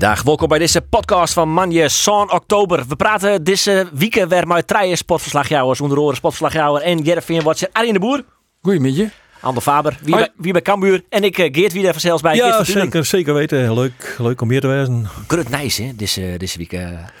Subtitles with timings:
[0.00, 2.84] Goeiedag, welkom bij deze podcast van Manje Son Oktober.
[2.88, 7.92] We praten deze week weer met drie sportverslagjouwers, onder andere sportverslagjouwer en Jervin Watcher, Arjen
[7.92, 8.24] de Boer,
[8.62, 9.08] Goedemiddag.
[9.40, 12.34] Ander Faber, wie bij, wie bij Cambuur en ik, eh, Geert Wie even zelfs bij
[12.36, 13.74] Ja, van zeker, zeker weten.
[13.74, 15.08] Leuk, leuk om hier te wezen.
[15.26, 16.72] Grut nice, hè, deze, deze week,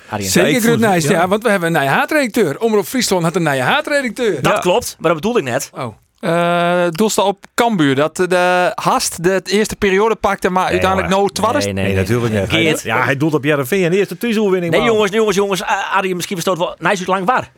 [0.08, 0.30] Arjen.
[0.30, 1.20] Zeker vond- nice, ja.
[1.20, 1.28] ja.
[1.28, 2.58] want we hebben een nieuwe haatredacteur.
[2.60, 4.42] Omroep Friesland had een nieuwe haatredacteur.
[4.42, 4.58] Dat Ja.
[4.58, 5.70] klopt, maar dat bedoelde ik net.
[5.74, 5.94] Oh.
[6.20, 7.94] Eh doelste op Cambuur.
[7.94, 11.22] Dat de Hast de eerste periode pakte, maar uiteindelijk hoor.
[11.22, 11.64] no twaalf.
[11.64, 11.94] Nee, nee, Nee, nee.
[12.02, 12.50] natuurlijk niet.
[12.50, 12.82] Hij, Geert.
[12.82, 14.72] ja, hij doet op Jereveen en eerste thuisoverwinning.
[14.72, 14.90] Nee, man.
[14.92, 15.60] jongens, jongens, jongens.
[15.60, 16.74] Uh, Arjen, misschien verstoot wel.
[16.78, 17.52] Nice lang waar.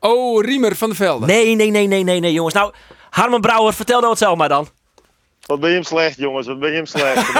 [0.00, 1.26] Oh, Riemer van der Velde.
[1.26, 2.54] Nee, nee, nee, nee, nee, nee, jongens.
[2.54, 2.72] Nou,
[3.10, 4.68] Harmen Brouwer, vertel nou het zelf maar dan.
[5.48, 6.46] Wat ben je hem slecht, jongens?
[6.46, 7.32] Wat ben je hem slecht?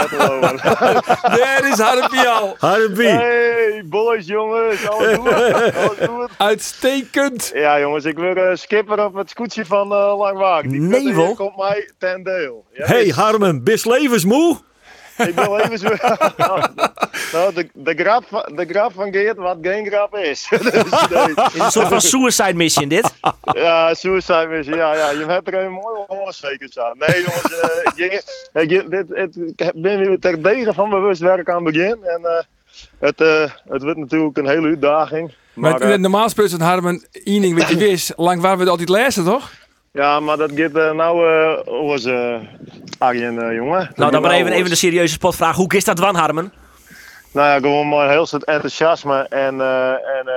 [1.22, 2.54] Daar is Harpie al.
[2.58, 3.06] Harpie.
[3.08, 4.88] hey, boys, jongens.
[4.88, 5.30] Alles goed?
[5.74, 6.30] Alles goed?
[6.36, 7.50] Uitstekend.
[7.54, 10.70] Ja, jongens, ik wil eh, skipper op het scootje van eh Langwaak.
[10.70, 11.34] Die wel.
[11.34, 12.64] komt mij ten deel.
[12.72, 14.56] Ja, Hey Harmen, bist levensmoe?
[15.26, 15.88] Ik wil even zo...
[17.32, 20.46] nou, de, de, grap van, de grap van Geert, wat geen grap is.
[20.50, 20.62] dus,
[21.10, 21.30] nee.
[21.52, 23.14] Is een soort van suicide mission dit.
[23.52, 24.76] Ja, suicide mission.
[24.76, 26.98] Ja, ja, je hebt er een mooi oorzeker aan.
[26.98, 28.22] Nee, jongens, eh, je,
[28.68, 31.98] je- dit, het, ik ben weer ter degen van bewust werk aan het begin.
[32.04, 32.42] En eh,
[32.98, 35.34] het, eh, het wordt natuurlijk een hele uitdaging.
[35.52, 38.12] Maar, Maar, eh, normaal gesproken het Harmen één ding wat je wist.
[38.16, 39.50] Lang waren we het altijd lezen, toch?
[39.98, 42.34] Ja, maar dat gaat eh, nou eh was eh
[42.98, 43.90] Arjen, eh, jongen.
[43.94, 45.56] Nou, dan maar even, even de serieuze spotvraag.
[45.56, 46.52] Hoe is dat wan, Harmen?
[47.32, 50.34] Nou ja, gewoon maar een heel soort enthousiasme en, eh, en eh,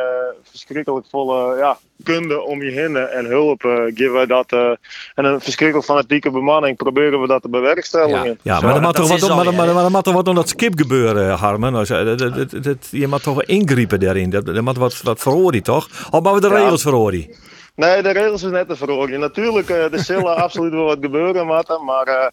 [0.50, 3.62] verschrikkelijk volle ja, kunde om je heen en hulp
[3.96, 4.52] geven we dat.
[4.52, 4.70] eh,
[5.16, 8.40] en een verschrikkelijk fanatieke bemanning proberen we dat te bewerkstelligen.
[8.42, 10.50] Ja, maar er dat- moet toch dat wat, maar, er moet toch wat om dat
[10.50, 11.76] skip gebeuren, Harmen?
[11.76, 14.30] Also, dat, dat, dat, dat- je moet toch ingrijpen daarin.
[14.30, 15.88] Dat, moet wat, wat verhoren, toch?
[16.10, 16.56] Of maar we de Ja.
[16.56, 17.28] regels verhoren?
[17.76, 19.20] Nee, de regels is net te verhoren.
[19.20, 22.28] Natuurlijk, eh er zullen absoluut wel wat gebeuren, Marten, maar, eh,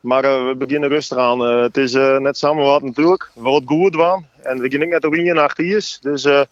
[0.00, 1.44] maar eh, we beginnen rustig aan.
[1.46, 3.30] Eh, het is eh, net samen wat natuurlijk.
[3.34, 4.26] We wat goed van.
[4.42, 5.98] En we gingen net in naar is.
[6.02, 6.42] Dus eh,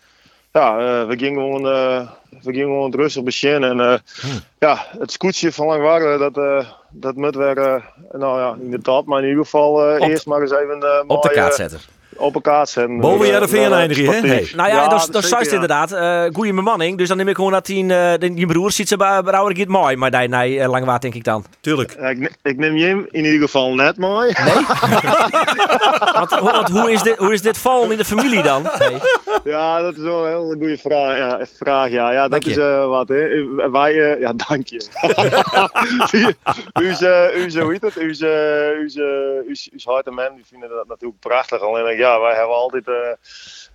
[0.53, 2.09] ja, eh, we gingen gewoon, eh,
[2.43, 3.71] we gingen gewoon rustig beginnen.
[3.71, 3.99] En eh,
[4.59, 7.83] ja, het scootje van Langwarre, dat, eh dat moet weer, eh,
[8.13, 11.03] nou ja, in de top, maar in ieder geval eh, eerst maar eens even eh,
[11.07, 11.81] Op de kaart eh, zetten.
[12.23, 13.01] Op elkaar zetten.
[13.01, 14.29] Boven Eh, Jereveen eh, eindigen, hè?
[14.29, 14.49] Hey.
[14.57, 15.55] Nou ja, dat is- dat zeker, juist ja.
[15.55, 15.93] inderdaad.
[15.93, 16.99] eh goede bemanning.
[16.99, 19.67] Dus dan neem ik gewoon dat die, eh, die, broer ziet ze bij Brouwer gaat
[19.69, 19.97] mooi.
[19.97, 21.45] Maar nee, eh, lang waard denk ik dan.
[21.61, 21.93] Tuurlijk.
[21.93, 24.33] Ik, ne- ik neem je in ieder geval net mooi.
[26.13, 28.63] Want, ho- want hoe, is dit, hoe is dit val in de familie dan?
[28.79, 28.97] Nee.
[29.45, 31.17] Ja, dat is wel een hele goede vraag.
[31.17, 32.13] Ja, vraag, ja.
[32.13, 32.51] ja dat Dank je.
[32.51, 32.57] is
[32.87, 33.71] wat, hè.
[33.71, 34.87] Wij, ja, dank je.
[36.83, 37.97] u, is, eh, u, is, hoe heet het?
[37.97, 39.05] U, is, eh, u, is, eh,
[39.47, 41.03] u, is, u is hart en men, die vinden dat
[42.13, 43.13] ja, wij hebben altijd eh,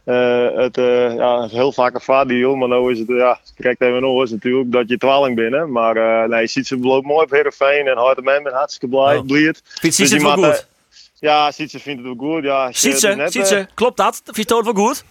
[0.03, 2.56] eh, het, eh, ja, heel vaak een vaardeal.
[2.56, 5.72] Maar nou is het, ja, kijk even nog eens natuurlijk dat je twaling binnen.
[5.72, 9.18] Maar nee, je ziet ze loopt mooi op Heerenveen en hart en ben hartstikke blij,
[9.18, 9.24] Oh.
[9.28, 10.68] Vindt Dus ze het wel goed?
[11.20, 12.44] Ja, Sietse vindt het wel goed.
[12.44, 13.68] Ja, ze, eh, ze.
[13.74, 14.22] Klopt dat?
[14.25, 15.04] Vindt het wel goed?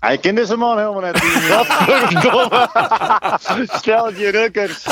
[0.00, 1.20] Hij kent deze man helemaal net.
[1.20, 2.68] Godverdomme.
[3.78, 4.84] Stel het je rukkers.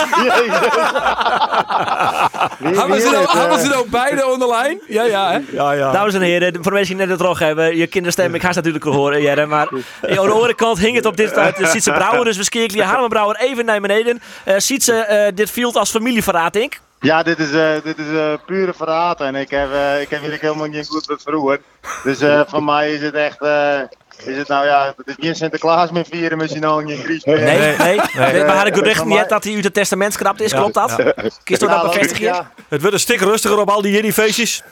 [2.58, 4.80] Hebben ze, nou, het, eh, hebben ze nou beide onderlijn?
[4.86, 5.38] Ja, ja, hè?
[5.52, 5.92] Ja, ja.
[5.92, 8.52] Dames en heren, voor de mensen die net het rog hebben, je kinderstem, ik ga
[8.52, 9.68] ze natuurlijk al horen, Jerre, maar
[10.00, 12.44] eh, aan de andere kant hing het op dit uit de Sietse Brouwer, dus we
[12.44, 14.20] skekelen Harmen Brouwer even naar beneden.
[14.44, 16.80] Eh Sietse, eh, dit viel als familieverraad, denk ik.
[17.00, 20.20] Ja, dit is, eh, dit is eh, pure verraad en ik heb, eh, ik heb
[20.20, 21.60] hier helemaal niet goed met vroeger.
[22.04, 23.80] Dus eh voor mij is het echt, eh,
[24.26, 27.40] is het nou ja, het is geen Sinterklaas meer vieren, misschien al geen Gries meer.
[27.40, 27.76] Nee, nee.
[27.76, 28.44] nee.
[28.44, 30.96] We hadden van niet dat hij uit het testament schrapt is, klopt dat?
[31.44, 32.24] Kies toch Ja, dat dat- bevestigen?
[32.24, 34.62] Ja, Het wordt een stuk rustiger op al die jullie feestjes.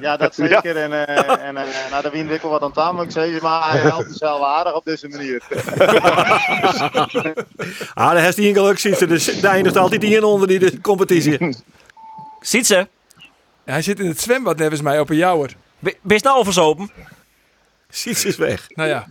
[0.00, 0.76] ja, dat zeker.
[0.76, 3.10] En, eh en eh nou, de wien wat aan moet ik
[3.42, 5.42] maar hij helpt zichzelf aardig op deze manier.
[7.94, 9.06] Ah, daar heeft hij een geluk, ziet ze.
[9.06, 11.56] Dus daar eindigt altijd die in onder die de competitie.
[12.40, 12.88] Ziet ze?
[13.64, 15.54] Hij zit in het zwembad, nevens mij, op een jouwer.
[15.78, 16.90] Je nou al verzopen?
[17.90, 18.66] Ziet ze is weg.
[18.74, 19.06] Nou ja,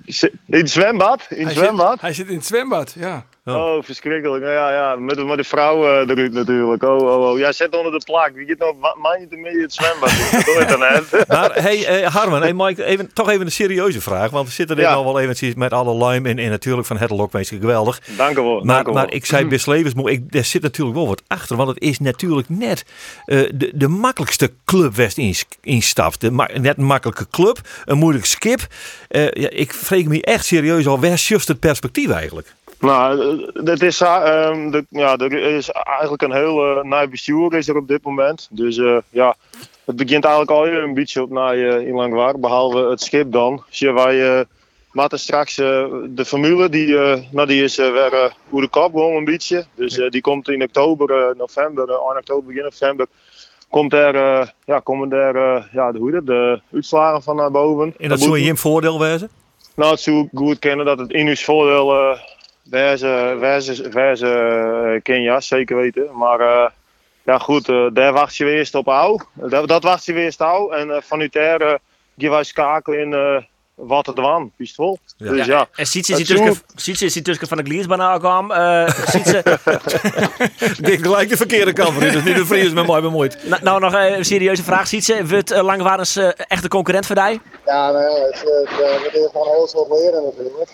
[0.45, 1.25] In het zwembad?
[1.29, 1.91] In het hij zwembad?
[1.91, 3.25] zit, hij zit in het zwembad, ja.
[3.55, 4.43] Oh, verschrikkelijk.
[4.43, 6.83] Nou Ja, ja, met, met de vrouw eh eruit natuurlijk.
[6.83, 7.37] Oh, oh, oh.
[7.39, 8.31] Ja, zet onder de plak.
[8.33, 10.09] Wie gaat nou man je in het zwembad?
[10.09, 11.27] Dat je dan net.
[11.27, 14.29] Maar hey, eh, Harmen, hey Mike, even, toch even een serieuze vraag.
[14.31, 14.93] Want we zitten er Ja.
[14.93, 16.39] al wel eventjes met alle luim in.
[16.39, 18.01] En natuurlijk van het Lokmeester geweldig.
[18.17, 18.63] Dank u wel.
[18.63, 21.55] Maar, maar ik zei best levensmoe, ik, daar zit natuurlijk wel wat achter.
[21.55, 22.85] Want het is natuurlijk net
[23.25, 26.21] eh, de, de makkelijkste club West ins- instapt.
[26.21, 28.59] De ma- net een makkelijke club, een moeilijk skip.
[29.09, 31.17] Ja, ik vreeg me echt serieus al, waar
[31.47, 32.53] het perspectief eigenlijk?
[32.79, 33.21] Nou,
[33.53, 37.53] eh, het is, eh, ehm, de, ja, er is eigenlijk een heel uh, nieuw bestuur
[37.53, 38.47] is er op dit moment.
[38.51, 39.35] Dus eh, ja,
[39.85, 43.63] het begint eigenlijk al een beetje op naar uh, in Langwaar, behalve het schip dan.
[43.69, 44.41] Zie wij uh,
[44.91, 48.67] maten straks eh, de formule, die, eh, nou, die is eh, weer eh, hoe de
[48.67, 49.65] kop gewoon een beetje.
[49.75, 53.07] Dus eh, die komt in oktober, eh, november, eh, 1 oktober, begin november.
[53.69, 57.93] komt er, eh, ja, komen er eh, ja, de, hoe de uitslagen van naar boven.
[57.97, 59.29] En dat zou je hem voordeel wezen?
[59.75, 62.19] Nou, het zou goed kennen dat het in uw voordeel uh,
[62.69, 66.17] wezen, wezen, wezen uh, ken, ja, zeker weten.
[66.17, 66.67] Maar uh,
[67.23, 68.85] ja, goed, uh, daar wacht je weer eerst op.
[69.33, 70.71] Dat, dat wacht je weer eerst ouw.
[70.71, 73.45] En uh, van gaan wij schakelen in
[73.79, 74.99] wat het waan, is het vol.
[75.17, 75.31] Ja.
[75.31, 75.67] Dus ja.
[75.75, 76.27] En Sietse is
[77.13, 78.51] hier tussen, van de Gliersbaan aankwam.
[78.51, 79.43] Uh, Sietse,
[80.81, 83.37] Ik gelijk de verkeerde kant van u, dus niet de Vries met mij bemoeid.
[83.49, 84.87] nou, nou nog een serieuze vraag.
[84.87, 87.39] Sietse, wordt uh, Langwarens uh, echt een concurrent voor jou?
[87.65, 90.69] Ja, nou ja, het, het, het, het is gewoon heel soort leren natuurlijk.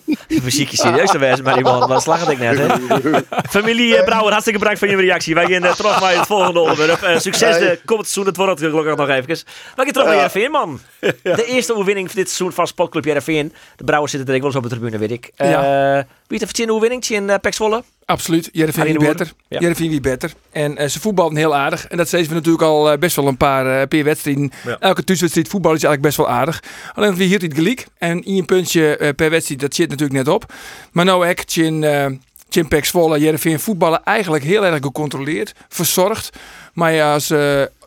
[0.44, 2.66] Muziek is serieus te wezen, maar die man, wat slag ik net, hè?
[3.58, 5.34] Familie uh, Brouwer, hartstikke bedankt voor je reactie.
[5.34, 7.02] Wij gaan uh, terug naar het volgende onderwerp.
[7.02, 9.26] Uh, succes de komend seizoen, het wordt gelukkig nog even.
[9.26, 9.36] Wij
[9.76, 10.80] gaan terug naar Jervin, man.
[11.22, 13.52] De eerste overwinning van dit seizoen van Sportclub Jervin.
[13.76, 15.30] De Brouwers zitten er wel eens op de tribune, weet ik.
[15.36, 16.06] Uh, ja.
[16.26, 17.82] Wie heeft een overwinning in uh, Pek Zwolle?
[18.04, 19.32] Absoluut, Jervin wie beter.
[19.48, 19.60] Ja.
[19.60, 20.32] Jervin wie beter.
[20.52, 21.86] En uh, ze voetballen heel aardig.
[21.86, 24.52] En dat zeiden we natuurlijk al uh, best wel een paar, uh, paar wedstrijden.
[24.64, 24.76] Ja.
[24.78, 26.62] Elke thuiswedstrijd voetbal is eigenlijk best wel aardig.
[26.94, 27.86] Alleen wie hier het gelijk.
[27.98, 30.52] En in een puntje per wedstrijd, dat zit natuurlijk net op.
[30.92, 36.30] Maar nou echt, in Chimpek Zwolle, Jervin voetballen eigenlijk heel erg gecontroleerd, verzorgd.
[36.72, 37.32] Maar ja, als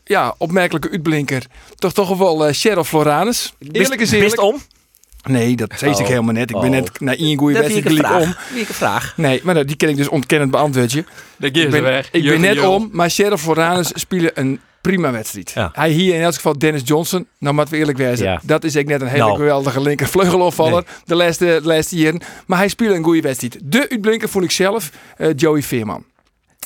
[0.07, 3.53] ja, opmerkelijke uitblinker, toch toch wel uh, Cheryl Floranus.
[3.71, 4.41] Eerlijk is eerlijk.
[4.41, 4.61] om?
[5.29, 5.99] Nee, dat oh.
[5.99, 6.49] ik helemaal net.
[6.49, 6.69] Ik ben oh.
[6.69, 8.35] net naar één goede wedstrijd om.
[8.53, 9.13] Wie ik een vraag?
[9.17, 11.05] Nee, maar die ken ik dus ontkennend beantwoorden.
[11.39, 12.09] Ik ben, weg.
[12.11, 15.51] ik ben net om, maar Sheriff Floranus spelen een prima wedstrijd.
[15.51, 15.69] Ja.
[15.73, 17.27] Hij hier in elk geval Dennis Johnson.
[17.37, 18.25] Nou, maar we eerlijk wezen.
[18.25, 18.39] Ja.
[18.43, 19.35] Dat is ik net een hele nou.
[19.35, 20.83] geweldige linker vleugelopvaller.
[20.85, 20.95] Nee.
[21.05, 22.21] De, laatste, de laatste jaren.
[22.45, 23.57] Maar hij speelde een goede wedstrijd.
[23.63, 26.03] De uitblinker vond ik zelf uh, Joey Veerman.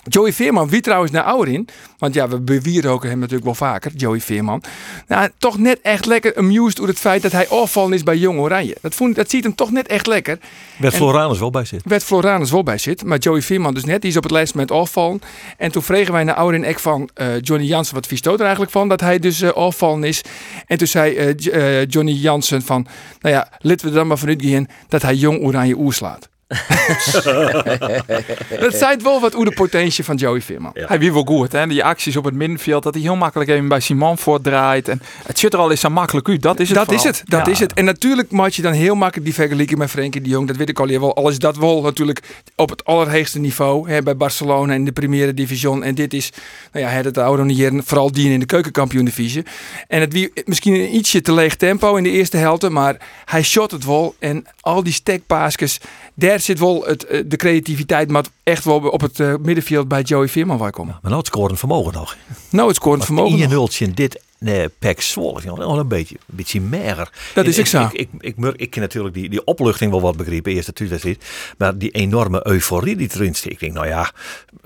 [0.04, 1.68] Joey Veerman, wie trouwens naar ouder in,
[1.98, 4.64] want ja, we bewierroken hem natuurlijk wel vaker, Joey Veerman.
[5.08, 8.40] Nou, toch net echt lekker amused door het feit dat hij afvallen is bij Jong
[8.40, 8.76] Oranje.
[8.82, 10.40] Dat, vond, dat ziet hem toch net echt lekker.
[10.78, 11.82] Werd Floranus wel bij zit.
[11.86, 14.56] Werd Floranus wel bij zit, maar Joey Veerman dus net, die is op het lijst
[14.56, 15.22] met afvallen.
[15.58, 18.40] En toen vregen wij naar ouder in ek van uh, Johnny Jansen, wat vies er
[18.40, 20.22] eigenlijk van, dat hij dus uh, afvallen is.
[20.68, 22.88] En toen zei uh, Johnny Jansen van,
[23.20, 26.31] nou ja, laten we er dan maar vanuit gaan dat hij Jong Oranje oerslaat.
[28.60, 30.72] dat zei wel wat hoe de potentie van Joey Veerman.
[30.74, 30.88] Ja.
[30.88, 31.68] Hij wie wel goed, hè?
[31.68, 34.88] Die acties op het middenveld, dat hij heel makkelijk even bij Simon voortdraait.
[34.88, 36.42] En het zit er al eens zo makkelijk uit.
[36.42, 36.78] Dat is het.
[36.78, 37.06] Dat vooral.
[37.06, 37.30] is het.
[37.30, 37.52] Dat ja.
[37.52, 37.74] is het.
[37.74, 40.48] En natuurlijk maak je dan heel makkelijk die vergelijking met Frenkie de Jong.
[40.48, 41.16] Dat weet ik al wel.
[41.16, 42.22] Al is dat wel natuurlijk
[42.56, 45.84] op het allerhoogste niveau hè, bij Barcelona in de Primera Division.
[45.84, 46.32] En dit is,
[46.72, 49.44] nou ja, het oude jaren, vooral die in de keukenkampioen divisie.
[49.88, 53.44] En het wie misschien een ietsje te leeg tempo in de eerste helft, maar hij
[53.44, 54.16] shot het wel.
[54.20, 55.80] En al die stekpaasjes,
[56.14, 60.28] daar zit wel het, de creativiteit, maar echt wel op het uh, middenveld bij Joey
[60.28, 60.94] Veerman waar komen.
[60.94, 62.18] Maar nou het scorend vermogen nog.
[62.50, 63.50] Nou het scorend vermogen nog.
[63.50, 67.10] nultje in dit nee, Pek Zwolle wel een beetje, een beetje meer.
[67.34, 67.90] Dat is zo.
[67.92, 71.26] Ik, ik, ik, ik, ken natuurlijk die, die opluchting wel wat begrepen, eerste thuiswedstrijd.
[71.58, 73.54] Maar die enorme euforie die erin steekt.
[73.54, 74.12] Ik denk, nou ja,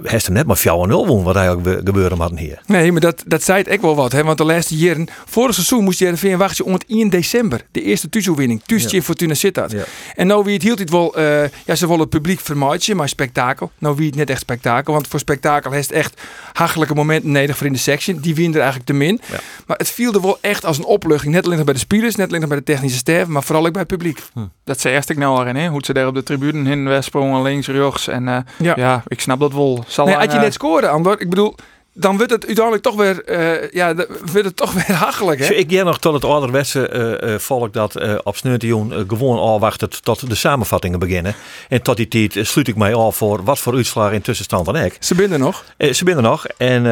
[0.02, 2.62] hij is er net maar 4-0 won wat eigenlijk gebeuren had hier.
[2.66, 4.12] Nee, maar dat, dat zei het echt wel wat.
[4.12, 4.24] Hè?
[4.24, 7.62] Want de laatste jaren, vorig seizoen moest je er wachten om het 1 december.
[7.72, 8.62] De eerste thuisoverwinning.
[8.66, 9.02] Thuisje ja.
[9.02, 9.72] Fortuna Sittard.
[9.72, 9.84] Ja.
[10.16, 13.10] En nou wie het hield het wel, uh, ja ze willen het publiek vermaatje, maar
[13.10, 13.72] spektakel.
[13.78, 14.94] Nou wie het net echt spektakel.
[14.94, 16.22] Want voor spektakel heeft het echt
[16.54, 18.18] hachelijke momenten nodig voor in de section.
[18.20, 19.22] Die winnen er eigenlijk te min.
[19.32, 19.40] Ja.
[19.66, 21.34] Maar het viel er wel echt als een opluchting.
[21.34, 23.82] Net alleen bij de spelers, net alleen bij de technische staf, maar vooral ook bij
[23.82, 24.20] het publiek.
[24.34, 24.40] Hm.
[24.64, 25.68] Dat zei eerst ik nou al in, hè?
[25.68, 28.08] hoe ze daar op de tribune heen westsprongen, links, rechts.
[28.08, 28.74] En uh, ja.
[28.76, 29.04] ja.
[29.08, 29.84] ik snap dat wel.
[29.88, 31.22] Zal nee, had je net scoren, Andor.
[31.22, 31.56] Ik bedoel,
[31.98, 35.40] dan wordt het uiteindelijk toch weer, uh, ja, wordt het toch weer hachelijk.
[35.40, 35.54] Hè?
[35.54, 36.90] Ik ga nog tot het ouderwetse
[37.24, 41.36] uh, uh, volk dat uh, op Sneurtioen uh, gewoon afwacht tot de samenvattingen beginnen.
[41.70, 44.76] En tot die tijd sluit ik mij af voor wat voor uitslag in tussenstand dan
[44.76, 44.98] ik.
[45.00, 45.64] Ze binnen nog.
[45.78, 46.46] ze binnen nog.
[46.58, 46.84] En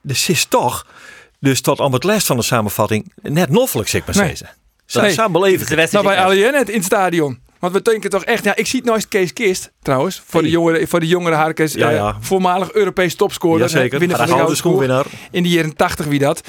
[0.00, 0.86] de is toch,
[1.40, 4.36] dus tot aan het les van de samenvatting, net noffelijk, zeg maar nee.
[4.36, 4.58] zeggen.
[4.92, 5.10] Nee.
[5.12, 5.88] Samen beleven.
[5.90, 7.38] Nou, bij Alien in het stadion.
[7.60, 10.40] Want we denken toch echt, ja, ik zie het nou eens Kees Kist trouwens, voor,
[10.40, 10.48] hey.
[10.48, 12.08] de, jongere, voor de jongere Harkes, ja, ja.
[12.08, 13.60] Uh, voormalig Europees topscorer.
[13.60, 13.98] Ja, zeker.
[13.98, 15.06] Winnaar van de gouden schoenwinnaar.
[15.30, 16.40] In de jaren 80 wie dat.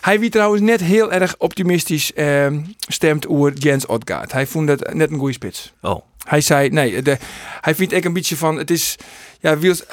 [0.00, 2.46] Hij wie trouwens net heel erg optimistisch uh,
[2.88, 4.32] stemt over Jens Odgaard.
[4.32, 5.72] Hij vond dat net een goede spits.
[5.80, 6.00] Oh.
[6.24, 7.18] Hij zei, nee, de,
[7.60, 8.96] hij vindt ik een beetje van, het is,
[9.40, 9.84] ja, Wiels,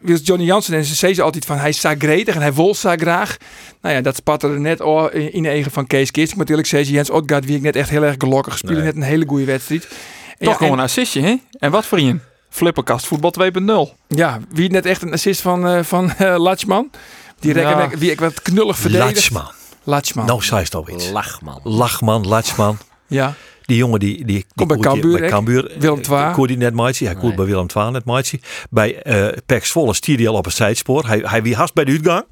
[0.00, 2.74] Wils Johnny Jansen en ze zei ze altijd van hij is gretig en hij wil
[2.74, 3.36] graag.
[3.82, 4.80] Nou ja, dat spatte er net
[5.32, 6.30] in de eigen van Kees Kist.
[6.30, 8.76] Ik moet eerlijk zeggen, Jens Odgaard wie ik net echt heel erg gelukkig gespeeld.
[8.76, 8.84] Nee.
[8.84, 9.88] Net een hele goede wedstrijd.
[10.38, 11.36] Toch ja, gewoon een assistje, hè?
[11.58, 12.18] En wat voor je?
[12.48, 13.34] Flipperkast voetbal
[13.88, 13.94] 2.0.
[14.08, 16.90] Ja, wie net echt een assist van, uh, van uh, Latschman.
[17.40, 19.14] Die rekken wie ik wat knullig verdedigd.
[19.14, 19.50] Latschman.
[19.82, 20.26] Latschman.
[20.26, 21.10] Nou, zei het al iets.
[21.10, 21.60] Lachman.
[21.62, 22.78] Lachman, Latschman.
[23.06, 23.34] ja.
[23.68, 26.32] Die jongen die, die, Komt bij Cambuur, bij Cambuur Willem II.
[26.32, 27.06] Koer die net maatje.
[27.06, 28.40] Hij koert bij Willem II net maatje.
[28.70, 31.06] Bij uh, Pek Zwolle stierde hij al op een zijspoor.
[31.06, 32.24] Hij, hij wie haast bij de uitgang.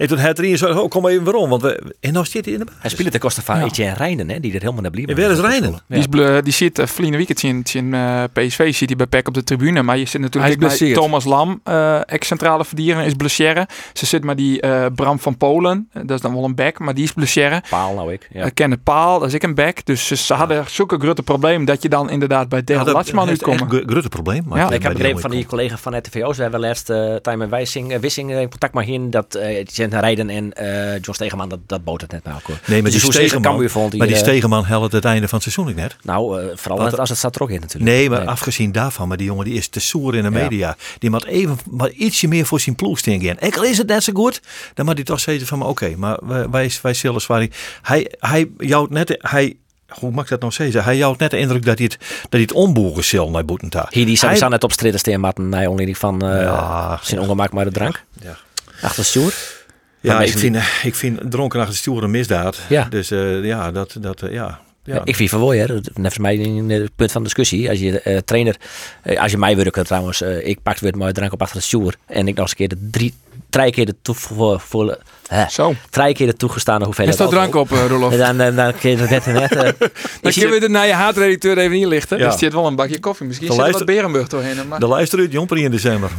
[0.00, 2.54] En toen had er zo, oh, kom even waarom, want we, en dan zit hij
[2.54, 3.64] in de Hij speelt ten koste van ja.
[3.64, 5.16] Etienne Rijnen, hè, die er helemaal naar blieb.
[5.16, 5.80] Waar is Rijnen?
[5.86, 9.28] Die, is die zit uh, Vliene weekend in, in uh, PSV, zit hij bij Peck
[9.28, 9.82] op de tribune.
[9.82, 13.68] Maar je zit natuurlijk bij Thomas Lam, uh, ex-centrale verdediger, is blessure.
[13.92, 16.94] Ze zit maar die uh, Bram van Polen, dat is dan wel een back, maar
[16.94, 17.62] die is blessure.
[17.70, 18.28] Paal nou ik.
[18.32, 18.48] Ja.
[18.48, 19.84] kennen Paal, dat is ik een back.
[19.84, 23.28] Dus ze, ze hadden zulke grote probleem dat je dan inderdaad bij Del ja, Latschman
[23.28, 23.64] uitkomt.
[23.86, 24.42] grote probleem.
[24.46, 24.70] Maar ja.
[24.70, 27.50] Ik heb begrepen van die collega van het TVO, ze hebben laatst uh, time en
[27.50, 30.52] Wijsing, Wissing in contact maar heen dat Etienne Rijden en
[31.00, 32.60] John Stegeman, dat, dat boot het net bij elkaar.
[32.66, 35.52] Nee, maar dus die Stegeman, vond, die, maar die Stegeman helpt het einde van het
[35.52, 35.96] seizoen net.
[36.02, 37.90] Nou, vooral als het staat er ook in natuurlijk.
[37.90, 40.76] Nee, maar afgezien daarvan, maar die jongen die is te soer in de media.
[40.98, 43.38] Die moet even maar ietsje meer voor zijn ploeg gaan.
[43.38, 44.40] Enkel is het net zo goed,
[44.74, 46.18] dan moet hij toch zeggen van, oké, maar
[46.50, 47.46] wij, wij zullen zwaar.
[47.82, 49.56] Hij, hij jouwt net, hij
[49.90, 50.84] hoe mag ik dat nou zeggen?
[50.84, 53.86] Hij houdt net de indruk dat hij het, dat hij het omboeren zal naar Boetenta.
[53.90, 57.52] Hier die hij net op stritten steen matten naar onleiding van uh, ja, zijn ongemak
[57.52, 58.04] maar de drank.
[58.22, 58.36] Ja.
[58.82, 59.58] Achter Stuur.
[60.00, 62.58] Ja, ik vind, ik vind dronken achter Stuur een misdaad.
[62.68, 62.86] Ja.
[62.90, 64.60] Dus uh, ja, dat, dat uh, ja.
[64.84, 65.00] Ja.
[65.04, 65.80] Ik vind het hè.
[65.94, 67.68] Net mij het punt van discussie.
[67.68, 68.56] Als je uh, trainer,
[69.04, 71.62] uh, als je mij werkt trouwens, uh, ik pak weer mooi drank op achter de
[71.62, 73.14] stuur en ik nog eens een keer de drie,
[73.50, 74.98] drie keer de voor,
[75.30, 75.48] Hè.
[75.48, 75.74] Zo.
[75.90, 77.18] Drie keer de toegestane hoeveelheid.
[77.18, 78.14] Er staat drank op, uh, Rolof.
[78.14, 79.52] Dan, dan, dan kun je het net net.
[79.52, 79.60] Uh,
[80.22, 82.18] dan kunnen we er naar je haatredacteur even inlichten.
[82.18, 82.26] Ja.
[82.26, 83.26] Er zit wel een bakje koffie.
[83.26, 83.86] Misschien de zit luister...
[83.86, 84.68] wat Berenburg doorheen.
[84.68, 84.80] Maar...
[84.80, 86.10] De luister uit Jomper in december.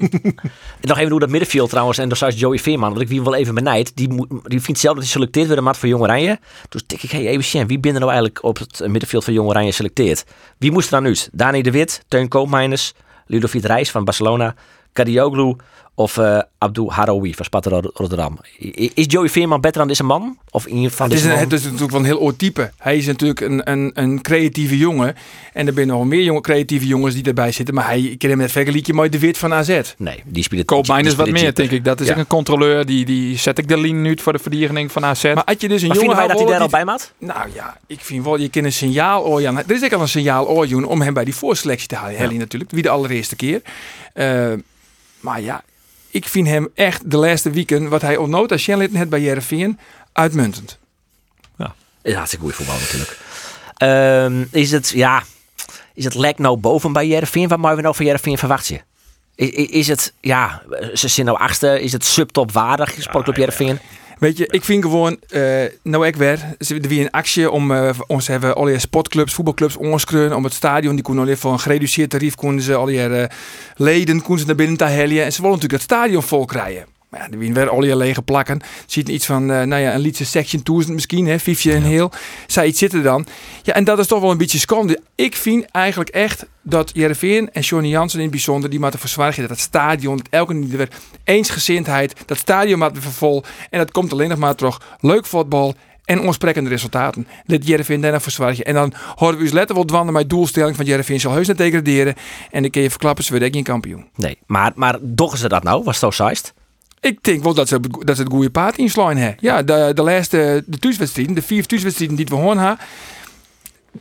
[0.80, 1.98] nog even hoe dat middenveld trouwens.
[1.98, 3.96] En dan zou Joey Veerman, want ik wie wel even benijd.
[3.96, 6.38] Die, die vindt zelf dat hij selecteerd wordt mat voor Jong Oranje.
[6.68, 9.72] Dus denk ik, hey, even wie binnen nou eigenlijk op het middenveld van Jong Oranje
[9.72, 10.24] selecteerd?
[10.58, 11.28] Wie moest er dan uit?
[11.32, 12.94] Dani de Wit, Teun Koopmeiners,
[13.26, 14.54] Ludovic Reis van Barcelona,
[14.92, 15.56] Kadioglu
[15.94, 18.38] of uh, Abdul Harawi van Sparta Rotterdam.
[18.94, 20.38] Is Joey Veerman beter dan deze man?
[20.50, 22.70] Of in ieder geval het, is een, het is natuurlijk wel een heel oud type.
[22.78, 25.16] Hij is natuurlijk een, een, een creatieve jongen.
[25.52, 27.74] En er zijn nog meer jonge creatieve jongens die erbij zitten.
[27.74, 29.80] Maar hij, ik ken hem net vergelijken met de Wit van AZ.
[29.96, 31.84] Nee, die speelt Koopmijn is wat meer, denk ik.
[31.84, 32.86] Dat is een controleur.
[32.86, 35.22] Die, die zet ik de lijn nu voor de verdediging van AZ.
[35.22, 36.16] Maar had je dus een jongen...
[36.16, 37.12] dat hij daar al bij maat?
[37.18, 39.58] Nou ja, ik vind wel, je kan een signaal oorjan.
[39.58, 42.16] Er is ook al een signaal oorjoen om hem bij die voorselectie te halen.
[42.16, 43.62] Helly natuurlijk, wie de allereerste keer.
[44.14, 44.52] Uh,
[45.20, 45.62] maar ja,
[46.12, 49.78] ik vind hem echt de laatste weken, wat hij onnota Shenlitten het bij Jereveen,
[50.12, 50.78] uitmuntend.
[51.56, 53.18] Ja, ja hartstikke goede voetbal natuurlijk.
[53.78, 55.22] Um, is het, ja,
[55.94, 57.48] is het lek nou boven bij Jereveen?
[57.48, 58.80] Wat moeten we nou van Jereveen verwachten?
[59.34, 60.62] Is, is het, ja,
[60.94, 63.78] ze zijn nou achtste, is het subtop waardig, sportclub ja, Jereveen?
[64.18, 67.90] Weet je, ik vind gewoon, uh, nou ik weer, er wie een actie om uh,
[68.06, 72.10] ons hebben alle sportclubs, voetbalclubs onskreun om het stadion, die konden alleen voor een gereduceerd
[72.10, 73.24] tarief konden ze al die uh,
[73.76, 76.91] leden konden ze naar binnen te helien en ze willen natuurlijk het stadion vol krijgen.
[77.12, 78.60] Maar ja, er weer al je lege plakken.
[78.86, 82.10] Ziet iets van, uh, nou ja, een liedje Section 1000 misschien, hè, Vifje en heel.
[82.46, 83.26] Zij iets zitten dan.
[83.62, 85.00] Ja, en dat is toch wel een beetje schande.
[85.14, 89.40] Ik vind eigenlijk echt dat Jereveen en Johnny Jansen in het bijzonder, die moeten verzwaarden
[89.40, 90.88] dat het stadion, dat elke niet weer
[91.24, 93.44] eensgezindheid, dat stadion moet weer vol.
[93.70, 94.80] En dat komt alleen nog maar terug.
[95.00, 97.26] Leuk voetbal en onsprekende resultaten.
[97.46, 98.64] Let Jereveen daarna verzwaarden.
[98.64, 102.14] En dan horen we dus letterlijk dwanden met doelstelling van Jereveen zal heus niet degraderen.
[102.50, 104.08] En dan kun je verklappen, ze werden geen kampioen.
[104.16, 105.84] Nee, maar, maar doggen ze dat nou?
[105.84, 106.54] Was het zo seist?
[107.02, 109.36] Ik denk wel dat ze, dat ze het goede paard inslaan hebben.
[109.40, 112.78] Ja, de, de laatste de thuiswedstrijden, de vier thuiswedstrijden die we gewoon hebben,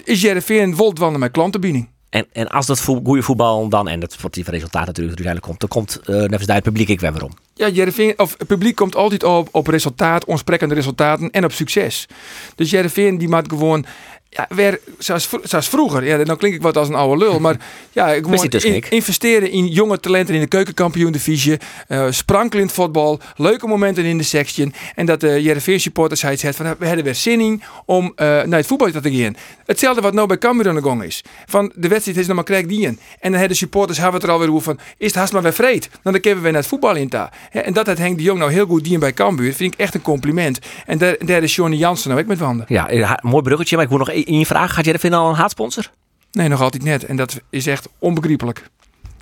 [0.04, 1.90] is Jereveen volt wandelen met klantenbediening.
[2.10, 5.70] En, en als dat goede voetbal dan, en dat sportieve resultaat natuurlijk uiteindelijk komt, dan
[5.70, 7.32] komt uh, het publiek ik weer waarom.
[7.54, 12.08] Ja, Jereveen, of het publiek komt altijd op, op resultaat, onsprekende resultaten en op succes.
[12.56, 13.86] Dus Jereveen die maakt gewoon
[14.34, 16.06] ja, weer zoals, zoals vroeger.
[16.06, 17.40] Ja, dan klink ik wat als een oude lul.
[17.40, 17.56] Maar
[17.92, 21.58] ja, ik moet dus in, investeren in jonge talenten in de keukenkampioen divisie.
[21.88, 23.20] Uh, sprankelend voetbal.
[23.36, 24.74] Leuke momenten in de section.
[24.96, 28.12] En dat de uh, Jereveen supporters het van we hebben weer zin in om uh,
[28.16, 29.36] naar het voetbal te gaan.
[29.66, 31.24] Hetzelfde wat nou bij Cambuur aan de gang is.
[31.46, 34.24] Van de wedstrijd is nog maar krijg die En dan hebben de supporters hebben het
[34.24, 35.90] er alweer over van is het haast maar weer vreed.
[36.04, 37.32] Dan kunnen we weer naar het voetbal in ta.
[37.52, 39.94] En dat het Henk de Jong nou heel goed dien bij Cambuur vind ik echt
[39.94, 40.60] een compliment.
[40.86, 42.66] En daar, daar is Johnny Jansen nou ook met wanden.
[42.68, 43.76] Ja, mooi bruggetje.
[43.76, 45.90] Maar ik wil nog in je vraag, gaat jij er al een haatsponsor?
[46.32, 47.06] Nee, nog altijd net.
[47.06, 48.70] En dat is echt onbegrijpelijk.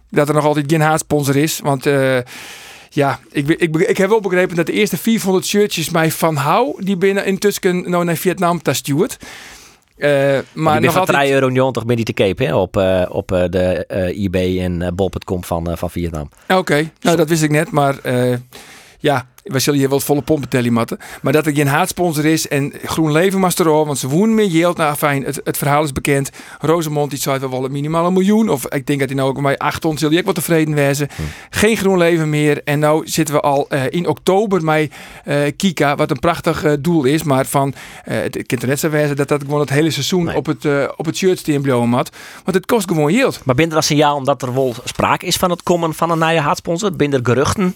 [0.09, 1.59] Dat er nog altijd geen haatsponsor is.
[1.63, 2.17] Want uh,
[2.89, 6.83] ja, ik, ik, ik, heb wel begrepen dat de eerste 400 shirtjes mij van hou,
[6.83, 9.17] die binnen intussen nou naar Vietnam te stuurt.
[9.97, 11.17] Uh, maar nog altijd...
[11.17, 15.89] 3 euro toch ben te kepen op, uh, op de eBay en bol.com van, van
[15.89, 16.29] Vietnam.
[16.47, 17.95] Oké, nou dat wist ik net, maar
[18.99, 20.97] ja, we zullen hier wel volle pompen tellen matten.
[21.21, 24.77] Maar dat er geen haatsponsor is en GroenLeven was erop, want ze wonen meer Jeelt.
[24.77, 26.29] Nou fijn, het, het verhaal is bekend.
[26.59, 28.49] Rosemond die zei wel minimaal een miljoen.
[28.49, 31.07] Of ik denk dat hij nou ook bij 800 zul je ook wel tevreden wezen.
[31.15, 31.21] Hm.
[31.49, 32.61] Geen GroenLeven meer.
[32.63, 34.91] En nou zitten we al uh, in oktober met
[35.25, 37.23] uh, Kika, wat een prachtig uh, doel is.
[37.23, 40.35] Maar van, het kan net zo wezen dat dat gewoon het hele seizoen nee.
[40.35, 40.65] op het,
[40.95, 42.15] op het shirt steenbloemen had.
[42.43, 43.41] Want het kost gewoon Jeelt.
[43.45, 46.41] Maar binnen dat signaal omdat er wel sprake is van het komen van een nieuwe
[46.41, 46.95] haatsponsor?
[46.95, 47.75] Binnen geruchten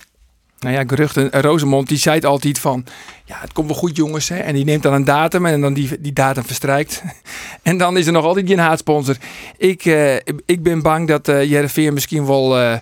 [0.63, 1.31] nou ja, geruchten.
[1.41, 2.85] Rosemond die zei altijd van,
[3.25, 4.29] ja, het komt wel goed jongens.
[4.29, 4.37] Hè?
[4.37, 7.03] En die neemt dan een datum en dan die, die datum verstrijkt.
[7.61, 9.17] en dan is er nog altijd geen haatsponsor.
[9.57, 10.15] Ik, uh,
[10.45, 12.77] ik ben bang dat uh, misschien wel, uh,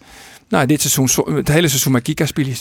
[0.50, 2.55] nou, dit seizoen, het hele seizoen met Kika spelen.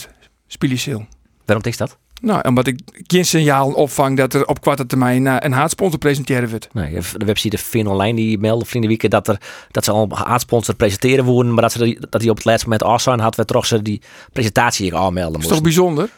[1.45, 1.97] Waarom is dat?
[2.21, 6.49] Nou, omdat ik geen signaal opvang dat er op korte termijn uh, een haatsponsor presenteren
[6.49, 6.69] wordt.
[6.73, 10.17] Nee, de website Fin Online die meldde vrienden week dat, er, dat ze al een
[10.17, 13.35] haatsponsor presenteren worden, maar dat, ze dat die op het laatste moment af zijn had,
[13.35, 14.01] we toch ze die
[14.33, 15.33] presentatie aanmelden.
[15.33, 16.09] Dat is toch bijzonder?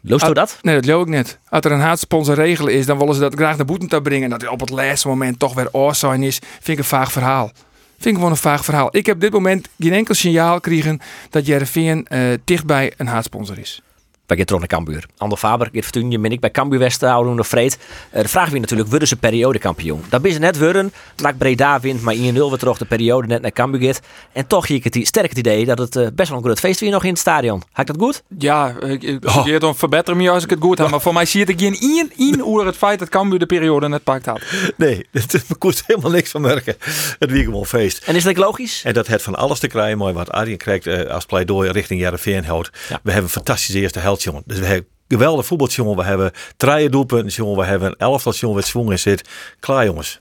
[0.00, 0.58] Loost u dat?
[0.62, 1.38] Nee, dat geloof ik niet.
[1.48, 4.24] Als er een haatsponsor regel is, dan willen ze dat graag naar boeten te brengen.
[4.24, 7.12] En dat hij op het laatste moment toch weer zijn is, vind ik een vaag
[7.12, 7.50] verhaal.
[7.90, 8.96] Vind ik gewoon een vaag verhaal.
[8.96, 13.58] Ik heb op dit moment geen enkel signaal gekregen dat Jereveen uh, dichtbij een haatsponsor
[13.58, 13.82] is
[14.30, 15.06] bij Getrone Cambuur.
[15.16, 17.78] Ander Faber, Gert Fortuyn, ben ik bij Cambuur West houden nog vreed.
[18.14, 20.02] Uh, de vraag weer natuurlijk, worden ze periodekampioen?
[20.08, 20.92] Dat is net worden.
[21.16, 24.00] Laat Breda wint, maar 1-0 we toch de periode net naar Cambuur gaat.
[24.32, 26.58] En toch zie ik het sterk het idee dat het uh, best wel een groot
[26.58, 27.62] feest weer nog in het stadion.
[27.72, 28.22] Had ik dat goed?
[28.38, 29.58] Ja, ik, ik oh.
[29.58, 30.90] dan verbeter me als ik het goed heb.
[30.90, 33.88] Maar voor mij zie ik geen één, één oer het feit dat Cambuur de periode
[33.88, 34.40] net pakt had.
[34.76, 36.76] Nee, het kost helemaal niks van merken.
[37.18, 38.04] Het wie gewoon feest.
[38.04, 38.82] En is dat logisch?
[38.84, 42.44] En dat het van alles te krijgen, mooi wat Arjen krijgt als pleidooi richting Jereveen
[42.44, 42.70] houdt.
[42.88, 43.00] Ja.
[43.02, 45.96] We hebben een fantastische eerste helft, Dus we hebben geweldig voetbaljongen.
[45.96, 47.56] We hebben drie doelpunten, jongen.
[47.56, 49.28] We hebben een elftal, jongen, met zwong in zit.
[49.60, 50.20] Klaar, jongens.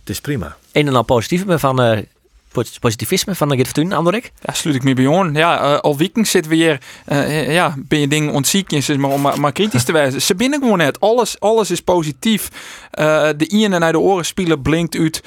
[0.00, 0.56] Het is prima.
[0.72, 1.98] Een en al positief van uh,
[2.80, 4.32] positivisme van de Fortuna, Andorik?
[4.40, 5.34] Ja, sluit ik me bij on.
[5.34, 9.20] Ja, uh, al weekend zitten we hier, uh, ja, ben je dingen ontziek, maar om
[9.20, 10.22] maar, kritisch te wijzen.
[10.22, 11.00] Ze binnen gewoon net.
[11.00, 12.48] Alles, alles is positief.
[12.98, 15.22] Uh, de ien naar de oren spelen blinkt uit.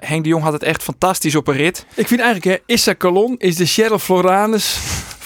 [0.00, 1.86] Henk de Jong had het echt fantastisch op een rit.
[1.94, 4.78] Ik vind eigenlijk, hè, Issa Colon is de Cheryl Floranus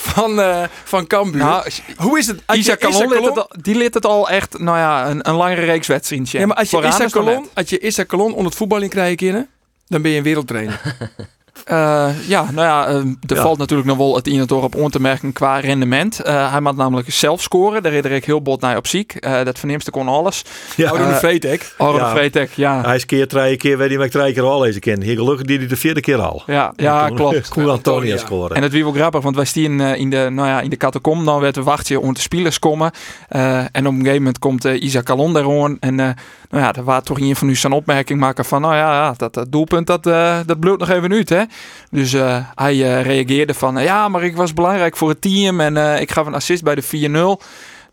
[0.04, 1.42] van, uh, van Cambuur.
[1.42, 2.42] Nou, Hoe is het?
[2.52, 6.38] Isaac Calon, die liet het al echt, nou ja, een, een langere reeks wedstrijdje.
[6.38, 9.49] Ja, maar als je Isaac Calon, als je Isaac Calon onder het voetbal in krijgen
[9.87, 10.80] dan ben je een wereldtrainer.
[11.71, 14.90] Uh, ja, nou ja, uh, er valt natuurlijk nog wel het een en op on
[14.90, 16.21] te merken qua rendement.
[16.26, 17.83] Uh, hij maakt namelijk zelf scoren.
[17.83, 19.22] Daar reed ik heel bot naar op ziek.
[19.44, 20.44] dat verneemste kon alles.
[20.77, 21.74] Ja, Oude de Vreetek.
[21.77, 22.11] Oude ja.
[22.11, 22.81] Vreetek, ja.
[22.85, 25.03] Hij is keer drie keer, weet je, maar drie keer al deze keer.
[25.03, 26.42] Hier gelukkig die hij de vierde keer al.
[26.46, 27.48] Ja, ja, klopt.
[27.55, 28.57] Koen Antonia scoren.
[28.57, 31.24] En het wie wel grappig, want wij staan in de, nou ja, in de catacomb.
[31.24, 32.90] Dan werd we wachten om de spelers komen.
[33.29, 37.20] en op een gegeven moment komt Isaac Calon daar En nou ja, er was toch
[37.20, 40.03] een van u zijn opmerking maken van, nou ja, dat, dat doelpunt, dat,
[40.46, 41.42] dat bloedt nog even uit, hè.
[41.90, 45.76] Dus uh, hij uh, reageerde van, ja, maar ik was belangrijk voor het team en
[45.76, 47.44] uh, ik gaf een assist bij de 4-0.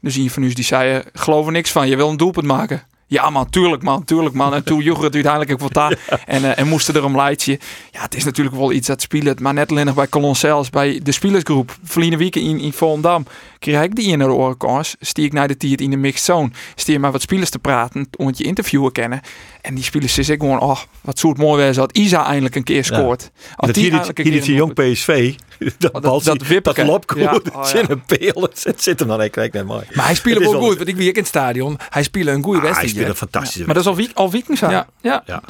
[0.01, 2.83] Dus u die zei, geloof er niks van, je wil een doelpunt maken.
[3.07, 4.53] Ja man, tuurlijk man, tuurlijk man.
[4.53, 5.97] En toen joeg het uiteindelijk ook wat daar.
[6.25, 7.59] En, en moesten er een leidje.
[7.91, 9.35] Ja, het is natuurlijk wel iets dat spelen.
[9.41, 11.77] Maar net alleen nog bij Colon zelfs, bij de spielersgroep.
[11.83, 13.25] Verleden weken in, in Volendam
[13.61, 14.95] kreeg ik die in de orenkans.
[14.99, 16.49] Stier ik naar de tiert in de mixed zone.
[16.75, 19.21] Stier maar wat spelers te praten, om je interviewen kennen.
[19.61, 22.63] En die spelers zeggen gewoon, oh, wat zou het mooi zijn dat Isa eindelijk een
[22.63, 23.31] keer scoort.
[23.33, 23.53] Ja.
[23.55, 25.35] Als die hier, hier is jong PSV.
[25.77, 27.21] Dat, oh, dat, dat, dat, dat loopt goed.
[27.21, 27.29] Ja.
[27.53, 27.89] Oh, ja.
[27.89, 28.49] een peel.
[28.63, 29.21] Het zit hem dan.
[29.21, 29.83] Ik net mooi.
[29.93, 30.77] Maar hij speelt wel goed.
[30.77, 31.79] Want ik ik in het stadion.
[31.89, 33.05] Hij speelt een goede ah, wedstrijd.
[33.05, 34.87] Hij fantastische Maar dat is al, week, al weekends Ja.
[35.01, 35.23] Ja.
[35.25, 35.41] ja.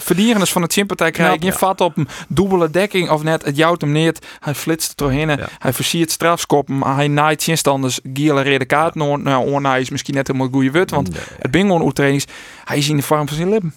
[0.41, 1.45] Is van het sympathie krijgen.
[1.45, 3.45] Je vat op een dubbele dekking of net.
[3.45, 4.15] Het jouwt hem neer.
[4.39, 5.39] Hij flitst doorheen.
[5.59, 6.81] Hij versiert strafskoppen.
[6.95, 7.99] Hij naait zinstanders.
[8.13, 8.95] Giele reden kaart.
[8.95, 10.91] Nou, is misschien net helemaal goede wut.
[10.91, 11.09] Want
[11.39, 12.25] het bingo trainings.
[12.63, 13.73] Hij is in de vorm van zijn lippen.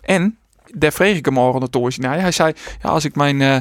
[0.00, 0.38] En
[0.74, 1.98] daar vreeg ik hem morgen de toos.
[1.98, 3.56] Nou, hij zei, ja, als ik mijn uh,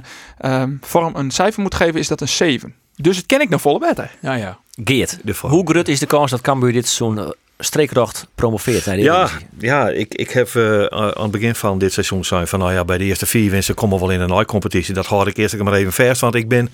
[0.62, 2.76] um, vorm een cijfer moet geven, is dat een 7.
[2.96, 4.12] Dus het ken ik nog volle beter.
[4.22, 4.58] Ja, ja.
[4.84, 9.02] Geert, hoe groot is de kans dat Cambuur dit zo'n uh, streekrocht promoveert naar de
[9.02, 12.74] Ja, ja ik, ik heb uh, aan het begin van dit seizoen zijn van nou
[12.74, 14.94] ja, bij de eerste vier winsten komen we wel in een competitie.
[14.94, 16.70] Dat houd ik eerst maar even vers, want ik ben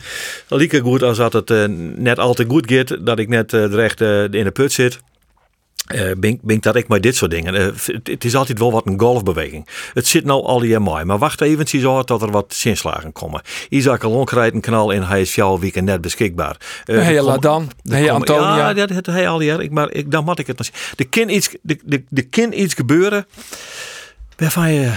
[0.47, 1.65] lieke goed als dat het uh,
[1.95, 4.99] net altijd goed gaat, dat ik net uh, recht in de put zit.
[5.91, 7.55] Uh, ben, ben dat ik maar dit soort dingen.
[7.55, 7.67] Uh,
[8.03, 9.67] het, is altijd wel wat een golfbeweging.
[9.93, 11.03] Het zit nou al die mooi.
[11.03, 13.41] Maar wacht even zo tot er wat zinslagen komen.
[13.69, 15.01] Isaac Alon krijgt een knal in.
[15.01, 16.57] Hij is jouw weekend net beschikbaar.
[16.85, 17.71] Uh, hey, laat dan.
[17.83, 18.57] Hey, Antonia.
[18.57, 20.75] Ja, dat het hij al die Maar ik, dan moet ik het nog zien.
[20.97, 23.25] Er kan iets, de, de, de kan iets gebeuren.
[24.37, 24.91] Waarvan je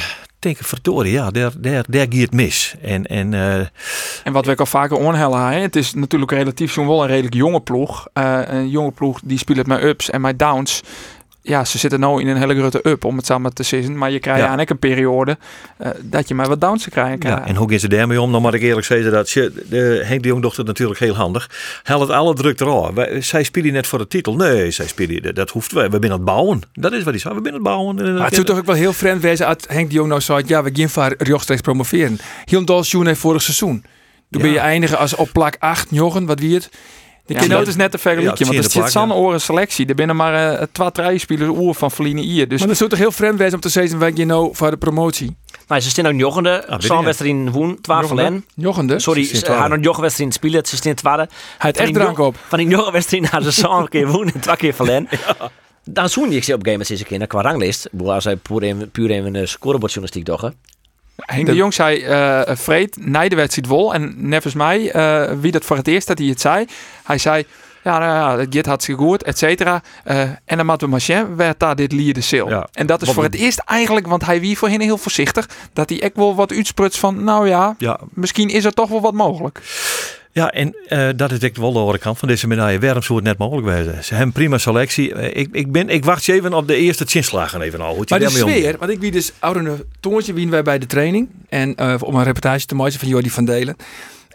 [0.46, 2.74] denk verdorie, ja, daar, daar, daar gaat mis.
[2.82, 3.58] En, en, uh,
[4.24, 7.34] en wat we ook al vaker onhellen, het is natuurlijk relatief zo'n wel een redelijk
[7.34, 8.08] jonge ploeg.
[8.14, 10.82] Uh, een jonge ploeg die speelt met ups en met downs
[11.46, 13.98] ja, ze zitten nou in een hele grote up om het samen te zien.
[13.98, 14.46] Maar je krijgt ja.
[14.46, 15.38] eigenlijk een periode
[15.82, 17.30] uh, dat je maar wat downs te krijgen.
[17.30, 18.32] Ja, en hoe gaan ze daarmee om?
[18.32, 21.50] Dan moet ik eerlijk zeggen dat de Henk de Jong dochter natuurlijk heel handig.
[21.82, 22.90] Hij het alle druk eraf.
[23.18, 24.36] Zij spelen net voor de titel.
[24.36, 25.88] Nee, zij spelen dat hoeft we.
[25.88, 26.62] We zijn het bouwen.
[26.72, 27.34] Dat is wat hij zei.
[27.34, 28.14] We zijn het bouwen.
[28.14, 30.42] Maar het zou toch ook wel heel vreemd wezen als Henk de Jong nou zei,
[30.46, 32.18] ja, we gaan voor rechtstreeks promoveren.
[32.44, 32.64] Heel
[33.06, 33.84] heeft vorig seizoen.
[34.30, 36.70] Toen ben je eindigen als op plak 8, Jochen, wat wie het.
[37.26, 39.86] De ja, dat is net te vergelijken, want er zit zo'n oren selectie.
[39.86, 42.48] Er binnen maar uh, twee, drie spelers oer van Feline hier.
[42.48, 42.58] Dus...
[42.58, 44.76] Maar dat zou toch heel vreemd zijn om te zeggen, wij je nou voor de
[44.76, 45.36] promotie?
[45.66, 46.66] Maar ze staan ook joggende.
[46.66, 48.98] Ah, Zo'n woen, 12 van Joggende?
[48.98, 50.66] Sorry, haar een joggwedstrijd spelen.
[50.66, 51.18] Ze staan tweede.
[51.18, 52.36] Hij heeft echt drank op.
[52.48, 55.08] Van die joggwedstrijd naar ze zo'n keer woen en twee keer van
[55.84, 57.88] Dan zoen ik ze op een gegeven moment keer qua ranglist.
[58.04, 60.52] Als hij puur even, puur even een scorebordjournalistiek toch.
[61.16, 63.94] Henk de, Jong zei, uh, Freed, na de wedstrijd wol.
[63.94, 66.66] En nevens mij, uh, wie dat voor het eerst dat hij het zei.
[67.04, 67.44] Hij zei,
[67.84, 69.82] ja, nou ja, het gaat hartstikke goed, et cetera.
[70.06, 72.48] Uh, en dan we Machin werd daar dit lier de.
[72.48, 72.68] Ja.
[72.72, 76.02] En dat is voor het eerst eigenlijk, want hij wie voorheen heel voorzichtig, dat hij
[76.02, 79.60] echt wel wat uitsprutst van, nou ja, ja, misschien is er toch wel wat mogelijk.
[80.36, 82.78] Ja, en uh, dat is wel de andere kant van deze medaille.
[82.78, 84.04] Waarom zou het net mogelijk zijn?
[84.04, 85.14] Ze hebben prima selectie.
[85.14, 88.04] Uh, ik, ik, ben, ik wacht even op de eerste chinslagen even al.
[88.08, 91.28] Maar de sfeer, want ik wie dus oude tongetje wien wij bij de training.
[91.48, 93.76] En uh, om een reportage te maken van Jordi van Delen.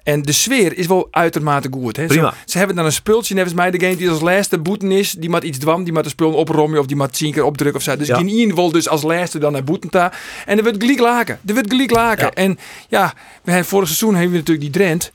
[0.04, 1.98] En de sfeer is wel uitermate goed.
[1.98, 2.06] Hè?
[2.06, 2.30] Prima.
[2.30, 5.30] Zo, ze hebben dan een spultje, nevens mij degene die als laatste boeten is, die
[5.30, 7.84] moet iets dwam, die moet de spul oprommen of die moet tien keer opdrukken of
[7.84, 7.98] zo.
[7.98, 8.18] Dus ja.
[8.18, 10.14] die wil dus als laatste dan naar boetenta.
[10.46, 11.40] En er wordt gelijk laken.
[11.46, 12.34] Er wordt gelijk laken.
[12.34, 12.60] En
[12.90, 15.12] ja, we hebben vorig seizoen hebben we natuurlijk die Drent.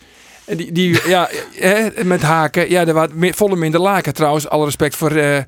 [0.46, 1.28] Die, die ja,
[2.04, 2.70] met haken.
[2.70, 4.48] Ja, er was volle minder laken trouwens.
[4.48, 5.38] Alle respect voor, uh,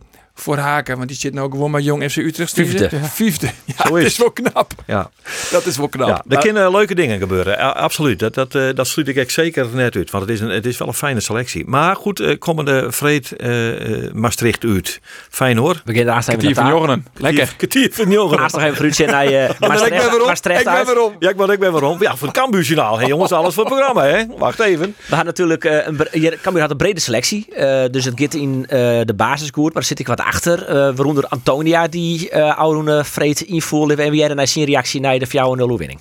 [0.41, 0.97] voor Haken.
[0.97, 2.53] Want die zit nou gewoon maar jong FC Utrecht.
[2.53, 2.91] Vijfde.
[2.99, 3.09] Ja.
[3.09, 3.51] Vijfde.
[3.65, 4.73] Ja, dat is wel knap.
[4.87, 5.11] Ja.
[5.51, 6.09] Dat is wel knap.
[6.09, 7.75] Ja, er kunnen leuke dingen gebeuren.
[7.75, 8.19] absoluut.
[8.19, 10.11] Dat, dat, uh, dat sluit ik zeker net uit.
[10.11, 11.67] Want het is, een, het is wel een fijne selectie.
[11.67, 15.01] Maar goed, uh, komende vreed uh, Maastricht uit.
[15.31, 15.75] Fijn hoor.
[15.75, 17.07] We beginnen daar even van Jorgen.
[17.17, 17.55] Lekker.
[17.57, 18.39] Kwartier van Jorgen.
[18.39, 21.17] Haast nog even fruitje naar je Maastricht, ik ben waarom.
[21.19, 22.03] Ja, ik ben, ik ben waarom.
[22.03, 22.99] Ja, voor het Cambuurjournaal.
[22.99, 24.05] Hey, jongens, alles voor het programma.
[24.05, 24.25] Hè?
[24.39, 24.95] Wacht even.
[25.07, 25.65] We gaan natuurlijk...
[25.65, 27.47] Uh, een, Cambuur had een brede selectie.
[27.91, 29.71] dus het gaat in de basiskoer.
[29.73, 30.63] Maar er zit ik wat achter.
[30.63, 34.03] Uh, waaronder Antonia die uh, oude vreet invoerde.
[34.03, 35.31] En wie jij dan zijn reactie naar de 4-0
[35.77, 36.01] winning?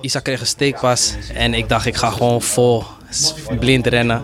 [0.00, 2.84] Isaac kreeg een steekpas en ik dacht ik ga gewoon vol
[3.58, 4.22] blind rennen.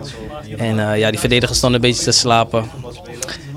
[0.57, 2.69] En uh, ja, die verdediger stond een beetje te slapen.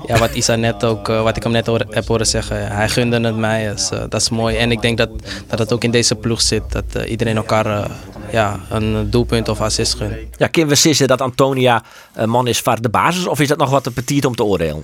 [0.07, 2.89] Ja, wat Isa net ook, uh, wat ik hem net hoor, heb horen zeggen, hij
[2.89, 3.69] gunde het mij.
[3.69, 4.55] Dus, uh, dat is mooi.
[4.55, 5.09] En ik denk dat,
[5.47, 6.63] dat het ook in deze ploeg zit.
[6.69, 7.87] Dat iedereen elkaar
[8.31, 10.13] ja, een doelpunt of assist gunt.
[10.37, 13.27] Ja, kunnen we dat Antonia een man is voor de basis?
[13.27, 14.83] Of is dat nog wat te petit om te oordelen?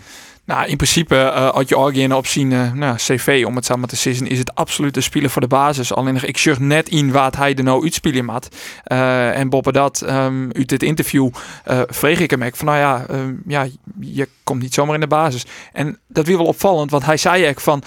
[0.52, 3.90] Nou, in principe, uh, als je Argene op zien uh, nou, cv, om het samen
[3.90, 5.94] te zeggen, is het absoluut de speler voor de basis.
[5.94, 8.48] Alleen ik zeg net in wat hij er nou uitspelen maat.
[8.88, 11.30] Uh, en boven dat, um, uit dit interview,
[11.68, 13.68] uh, vreeg ik hem van, nou ja, um, ja,
[14.00, 15.46] je komt niet zomaar in de basis.
[15.74, 17.84] En dat weer wel opvallend, want hij zei echt van,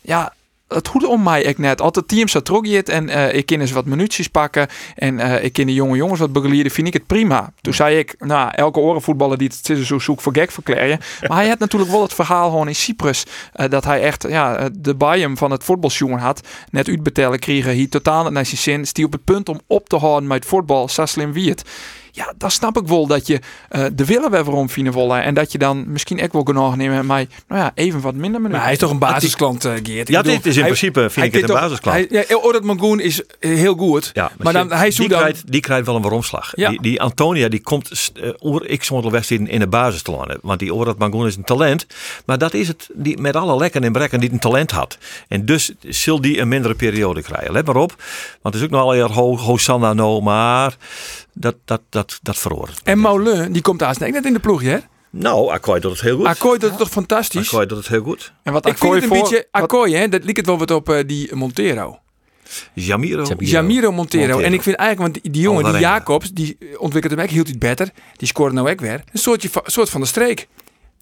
[0.00, 0.32] ja,
[0.74, 1.80] het goed om mij ik net.
[1.80, 5.18] Altijd team zo trok je het en uh, ik kan eens wat minuutjes pakken en
[5.18, 7.52] uh, ik kan de jonge jongens wat begeleiden, vind ik het prima.
[7.60, 10.98] Toen zei ik, nou, elke orenvoetballer die het zo zoek voor gek verklaren.
[11.28, 13.24] Maar hij had natuurlijk wel het verhaal gewoon in Cyprus
[13.56, 16.48] uh, dat hij echt ja, de bijem van het voetbalsjongen had.
[16.70, 19.96] Net uitbetalen kregen, hij totaal naar zijn zin, die op het punt om op te
[19.96, 21.64] houden met voetbal, zo slim wie het.
[22.14, 25.22] Ja, dan snap ik wel dat je uh, de willen weer waarom vinden willen.
[25.22, 28.30] En dat je dan misschien ook wel genoeg nemen maar nou ja, even wat minder
[28.30, 28.50] minuten.
[28.50, 30.08] Maar hij is toch een basisklant, uh, Geert?
[30.08, 32.10] Ja, dit is in principe, vind ik het een basisklant.
[32.10, 34.10] Hij, ja, Mangoen is eh, heel goed.
[34.12, 35.18] Ja, maar, dan, hij die, dan...
[35.18, 36.52] Krijgt, die krijgt wel een waaromslag.
[36.54, 36.68] Ja.
[36.68, 40.38] Die, die Antonia, die komt uh, oer ik sommige in, in de basis te landen.
[40.42, 41.86] Want die Orad Mangoen is een talent.
[42.26, 44.98] Maar dat is het, die, met alle lekken en brekken, die een talent had.
[45.28, 47.52] En dus zal die een mindere periode krijgen.
[47.52, 47.94] Let maar op.
[48.42, 50.76] Want het is ook nog al heel Hosanna no, maar
[51.32, 52.48] dat, dat, dat, dat.
[52.84, 54.78] En Moulin, die komt daar net in de ploeg, hè?
[55.10, 56.26] Nou, Akkooi doet het heel goed.
[56.26, 57.46] Akkooi doet het toch fantastisch?
[57.46, 58.32] Akkooi doet het heel goed.
[58.42, 60.08] En wat ik vind het een beetje Akkooi, hè?
[60.08, 61.98] Dat liep het wel wat op uh, die Montero.
[62.74, 63.24] Jamiro.
[63.38, 64.38] Jamiro Montero.
[64.38, 67.58] En ik vind eigenlijk, want die jongen, die Jacobs, die ontwikkelt hem echt heel iets
[67.58, 67.90] beter.
[68.16, 69.04] Die scoort nou ook weer.
[69.12, 70.48] Een soortje, soort van de streek.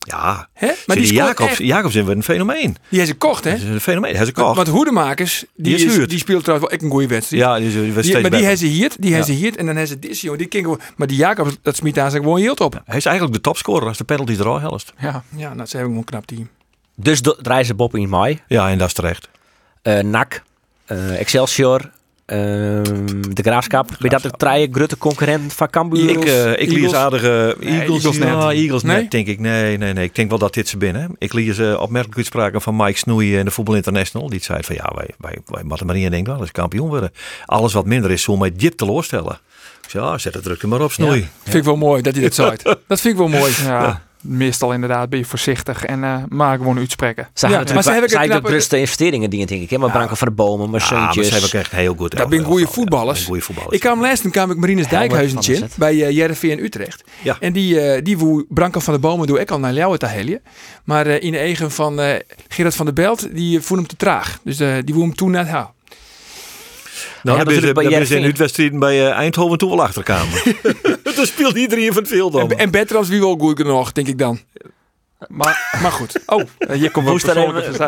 [0.07, 0.71] Ja, hè?
[0.87, 2.77] maar die, Jacobs, Jacobs is een fenomeen.
[2.89, 3.55] Die is een kocht, hè?
[3.55, 4.13] is een fenomeen.
[4.13, 4.57] Hij is gekocht.
[4.57, 7.43] Want Hoedemakers, die, die, is, die speelt trouwens wel echt een goede wedstrijd.
[7.43, 9.67] Ja, die, is, die, die Maar die hebben ze hier, die hebben ze hier en
[9.67, 10.39] dan hebben ze dit, joh.
[10.39, 12.83] Die king, maar die Jacobs, dat smiet daar zich gewoon heel op.
[12.85, 14.93] hij is eigenlijk de topscorer als de penalty er al helft.
[14.99, 16.49] Ja, ja, nou, ze hebben een knap team.
[16.95, 18.41] Dus draaien ze Bob in mei.
[18.47, 19.29] Ja, en dat is terecht.
[19.83, 20.43] Uh, NAC,
[20.87, 21.91] uh, Excelsior,
[22.31, 23.87] de Graafschap.
[23.89, 26.11] Ben je dat de treien grote concurrent van Cambuur?
[26.11, 28.29] Ik, uh, ik lees aardige Eagles, Eagles net.
[28.29, 28.97] Ja, Eagles nee?
[28.97, 29.41] net, denk ik.
[29.41, 30.05] Nee, nee, nee.
[30.05, 31.17] Ik denk wel dat dit ze binnen.
[31.19, 34.29] Ik lees uh, opmerkelijk uitspraken van Mike Snoei in de Voetbal International.
[34.29, 37.13] Die zei van ja, wij, wij, wij moeten maar niet denken, wel eens kampioen worden.
[37.45, 39.39] Alles wat minder is, zal mij dit teleurstellen.
[39.83, 41.21] Ik zei, ja, zet het druk er maar op, Snoei.
[41.21, 41.27] Ja.
[41.43, 42.57] Vind ik wel mooi dat hij dat zei.
[42.63, 43.53] dat vind ik wel mooi.
[43.63, 47.29] Ja meestal inderdaad ben je voorzichtig en uh, maar gewoon uitspreken.
[47.35, 49.71] Ze ja, maar ze hebben de beste investeringen die denk ik.
[49.71, 49.79] Hè?
[49.79, 49.95] Maar ja.
[49.95, 52.17] Branko van de Bomen, maar ja, ze hebben echt heel goed.
[52.17, 53.25] Dat ben goede voetballers.
[53.25, 53.75] voetballers.
[53.75, 57.05] Ik kwam laatst kwam ik Marines Dijkhuizentje bij uh, Jereveen in Utrecht.
[57.23, 57.37] Ja.
[57.41, 60.07] En die, uh, die woe Branko van de Bomen doe ik al naar Ljouwen te
[60.07, 60.41] helien.
[60.85, 62.01] Maar uh, in de eigen van
[62.49, 64.41] Gerard van der Belt, die voelde hem te traag.
[64.45, 65.73] Dus die woe hem toen net, ja,
[67.23, 70.43] Nou, dan is ze in uitwedstrijden bij uh, Eindhoven toen wel achterkamer.
[71.17, 74.09] dan speelt iedereen van het veld En, en beter als wie wel goed genoeg, denk
[74.09, 74.41] ik dan.
[75.29, 76.21] Maar, maar goed.
[76.27, 77.07] Oh, hier komt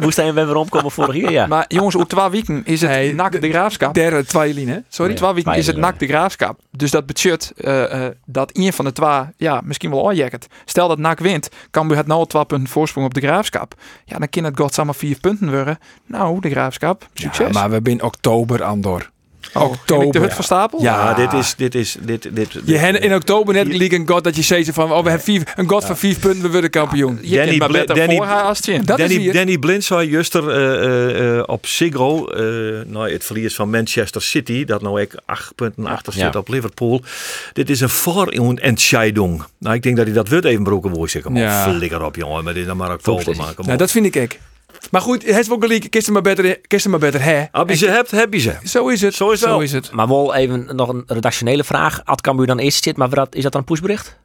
[0.00, 1.46] Moest hij weer omkomen vorig jaar, ja.
[1.46, 3.94] Maar jongens, op twee weken is het nak de graafschap.
[3.94, 4.78] Derde twee hè?
[4.88, 6.60] Sorry, twee weken is het nak de graafschap.
[6.70, 10.46] Dus dat betekent uh, uh, dat een van de twee, ja, misschien wel aanjacket.
[10.64, 13.74] Stel dat nak wint, kan we het nou twee punten voorsprong op de graafschap.
[14.04, 15.78] Ja, dan kan het god samen vier punten worden.
[16.06, 17.46] Nou, de graafschap, succes.
[17.46, 19.10] Ja, maar we zijn oktober, Andor.
[19.52, 20.12] Oh, oktober.
[20.12, 20.82] de hut verstapel?
[20.82, 22.58] Ja, dit is, dit is, dit, dit.
[22.64, 25.52] Je in oktober net league een god dat je zei van, oh, we hebben vier,
[25.56, 27.18] een god van vier punten, we worden kampioen.
[27.22, 32.28] Je Danny, maar Bl Danny, Danny, Danny, Danny Blind zei juster uh, uh, op Sigro,
[32.34, 36.48] uh, nou, het verlies van Manchester City, dat nou ik acht punten achter zit op
[36.48, 37.02] Liverpool.
[37.52, 39.42] Dit is een voorentscheiding.
[39.58, 41.32] Nou, ik denk dat hij dat wordt even broken woord zeggen.
[41.32, 41.62] Maar ja.
[41.62, 43.66] flikker op, jongen, maar dit dan maar oktober maken.
[43.66, 44.38] Nou, dat vind ik ik.
[44.90, 45.90] Maar goed, het is wel gelijk.
[45.90, 47.44] Kist maar beter, kist maar beter hè.
[47.52, 48.56] Als je ze hebt, heb je ze.
[48.64, 49.14] Zo is het.
[49.14, 49.90] Zo is, Zo is het.
[49.92, 52.04] Maar wel even nog een redactionele vraag.
[52.04, 54.20] Ad Cambuur dan eerst zit, maar wat, is dat dan een pushbericht?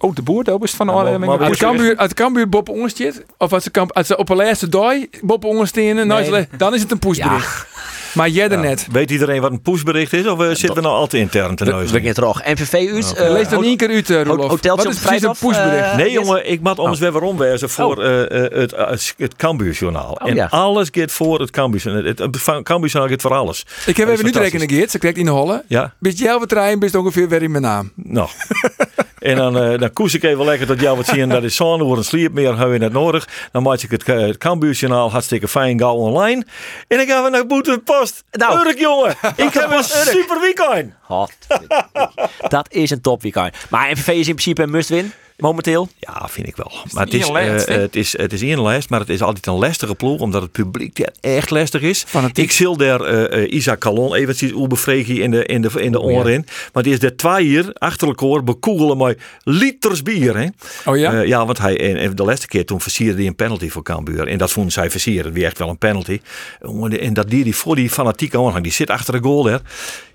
[0.00, 3.64] Oh, de boer, dat is van alle ja, Uit Cambuur, uit Cambuur Bob of als
[3.64, 6.48] ze, als ze op een laatste dag Bob Ongerstenen, nee.
[6.56, 7.66] dan is het een pushbericht.
[7.72, 7.80] Ja.
[8.14, 8.86] Maar jij er net.
[8.90, 10.26] Weet iedereen wat een pushbericht is?
[10.26, 11.96] Of uh, zitten we nou altijd intern te neuzen?
[11.96, 12.44] We, we terug.
[12.44, 13.10] NVV uit.
[13.10, 13.26] Okay.
[13.26, 14.50] Uh, Lees dan één keer uit, uh, Rolof.
[14.50, 15.40] Hoteltje op vrijdag.
[15.40, 15.96] een pushbericht?
[15.96, 16.50] nee, jongen.
[16.50, 17.12] Ik moet ons oh.
[17.12, 18.04] weer omwezen voor oh.
[18.50, 20.12] het, het Cambuurjournaal.
[20.12, 20.46] Oh, en ja.
[20.50, 22.04] alles gaat voor het Cambuurjournaal.
[22.04, 23.66] Het, het Cambuurjournaal gaat voor alles.
[23.86, 24.90] Ik heb even nu rekenen, Geert.
[24.90, 25.64] Ze krijgt in de holle.
[25.66, 25.94] Ja.
[25.98, 27.92] Bist jij trein, best ongeveer weer in mijn naam.
[27.94, 28.28] Nou.
[29.18, 31.82] En dan, uh, dan koes ik even lekker tot jou wat zien dat is zo'n
[31.82, 33.28] wordt een sliep meer hebben we net nodig.
[33.52, 36.44] Dan maak ik het, het Cambuurjournaal hartstikke fijn gauw online.
[36.88, 38.24] En dan gaan we naar Boetenpost.
[38.30, 39.10] Nou, Urk jongen,
[39.46, 40.92] ik heb een super weekend.
[42.48, 43.54] dat is een top weekend.
[43.70, 45.88] Maar MVV is in principe een must-win momenteel?
[45.98, 46.72] Ja, vind ik wel.
[46.92, 49.54] Maar het is, uh, het is, het is een lijst, maar het is altijd een
[49.54, 52.06] lastige ploeg, omdat het publiek echt lastig is.
[52.32, 56.16] Ik zil daar uh, Isaac Calon eventjes oerbevregen in de, in de, in de oh,
[56.16, 56.46] oren.
[56.72, 60.36] Maar die is de twee hier achter elkaar bekoegelen met liters bier.
[60.36, 60.46] Hè?
[60.84, 61.12] Oh ja?
[61.12, 64.28] Uh, ja, want hij en de laatste keer toen versierde hij een penalty voor Cambuur.
[64.28, 66.20] En dat vonden zij versieren, wie echt wel een penalty.
[67.00, 69.60] En dat die, die voor die fanatieke aanhang, die zit achter de goal daar.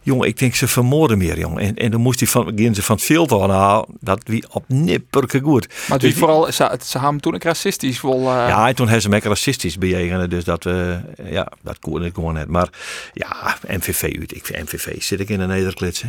[0.04, 1.64] Jongen, ik denk ze vermoorden meer, jongen.
[1.64, 4.64] En, en dan moest hij van, gaan ze van het veld nou, dat wie op
[4.68, 5.68] nipperke goed.
[5.90, 8.20] Maar dus vooral, ze, ze hebben toen ook racistisch vol.
[8.20, 8.26] Uh...
[8.26, 10.96] Ja, en toen hebben ze me racistisch bejegenen, dus dat, uh,
[11.30, 12.48] ja, dat kon ik gewoon net.
[12.48, 12.70] Maar
[13.14, 16.04] ja, MVV, ik vind MVV zit ik in een nederklits,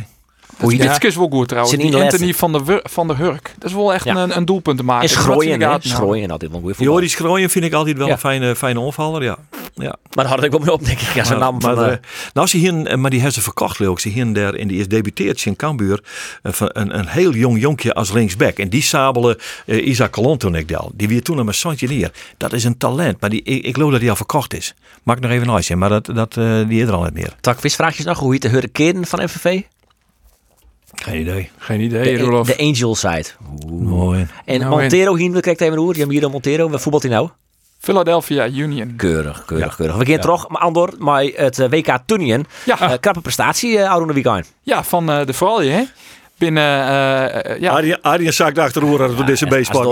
[0.59, 1.77] hoe je dit is wel goed trouwens.
[1.77, 3.53] Die Anthony van de, van de Hurk.
[3.57, 5.03] Dat is wel echt een, een doelpunt te maken.
[5.03, 6.77] En Schrooien, Schrooien altijd wel goed.
[6.77, 9.37] Joris Schrooien vind ik altijd wel een fijne, fijne onvaller, ja.
[9.75, 9.95] ja.
[10.13, 11.13] Maar daar had ik wel mee op, denk ik.
[11.13, 11.95] Ja, zijn naam maar, van, uh,
[12.33, 13.99] nou, ze hier, maar die hebben ze verkocht, leuk.
[13.99, 16.03] Ze hier daar in die is debuteerd in Cambuur.
[16.43, 18.57] Uh, een, een heel jong jonkje als linksback.
[18.57, 20.91] En die sabelen uh, Isaac Colon toen ik del.
[20.93, 22.11] Die weer toen naar mijn Santje neer.
[22.37, 23.21] Dat is een talent.
[23.21, 24.73] Maar die, ik, ik geloof dat hij al verkocht is.
[25.03, 26.33] Maak nog even een maar dat, dat,
[26.67, 27.35] die is er al niet meer.
[27.41, 28.19] Tak, vraagjes nog.
[28.19, 29.61] Hoe heet de hurricane van FVV?
[30.95, 31.49] Geen idee.
[31.57, 33.25] Geen idee, de, De Angel side.
[33.67, 34.27] Mooi.
[34.45, 35.93] En nou, Montero hier, we kijken even hoe.
[36.09, 36.69] hier Montero.
[36.69, 37.29] Waar voetbalt hij nou?
[37.79, 38.95] Philadelphia Union.
[38.95, 39.95] Keurig, keurig, keurig.
[39.95, 42.45] We gaan terug, maar Andor, maar het eh, WK Tunien.
[42.65, 42.81] Ja.
[42.81, 44.53] Uh, krappe prestatie, uh, Oude Weekend.
[44.61, 45.83] Ja, van uh, de Vooralje, hè?
[46.37, 46.63] Binnen.
[46.63, 47.71] Uh, ja.
[47.71, 49.85] Arjen, Arjen zakt achter de oren door deze beestpak.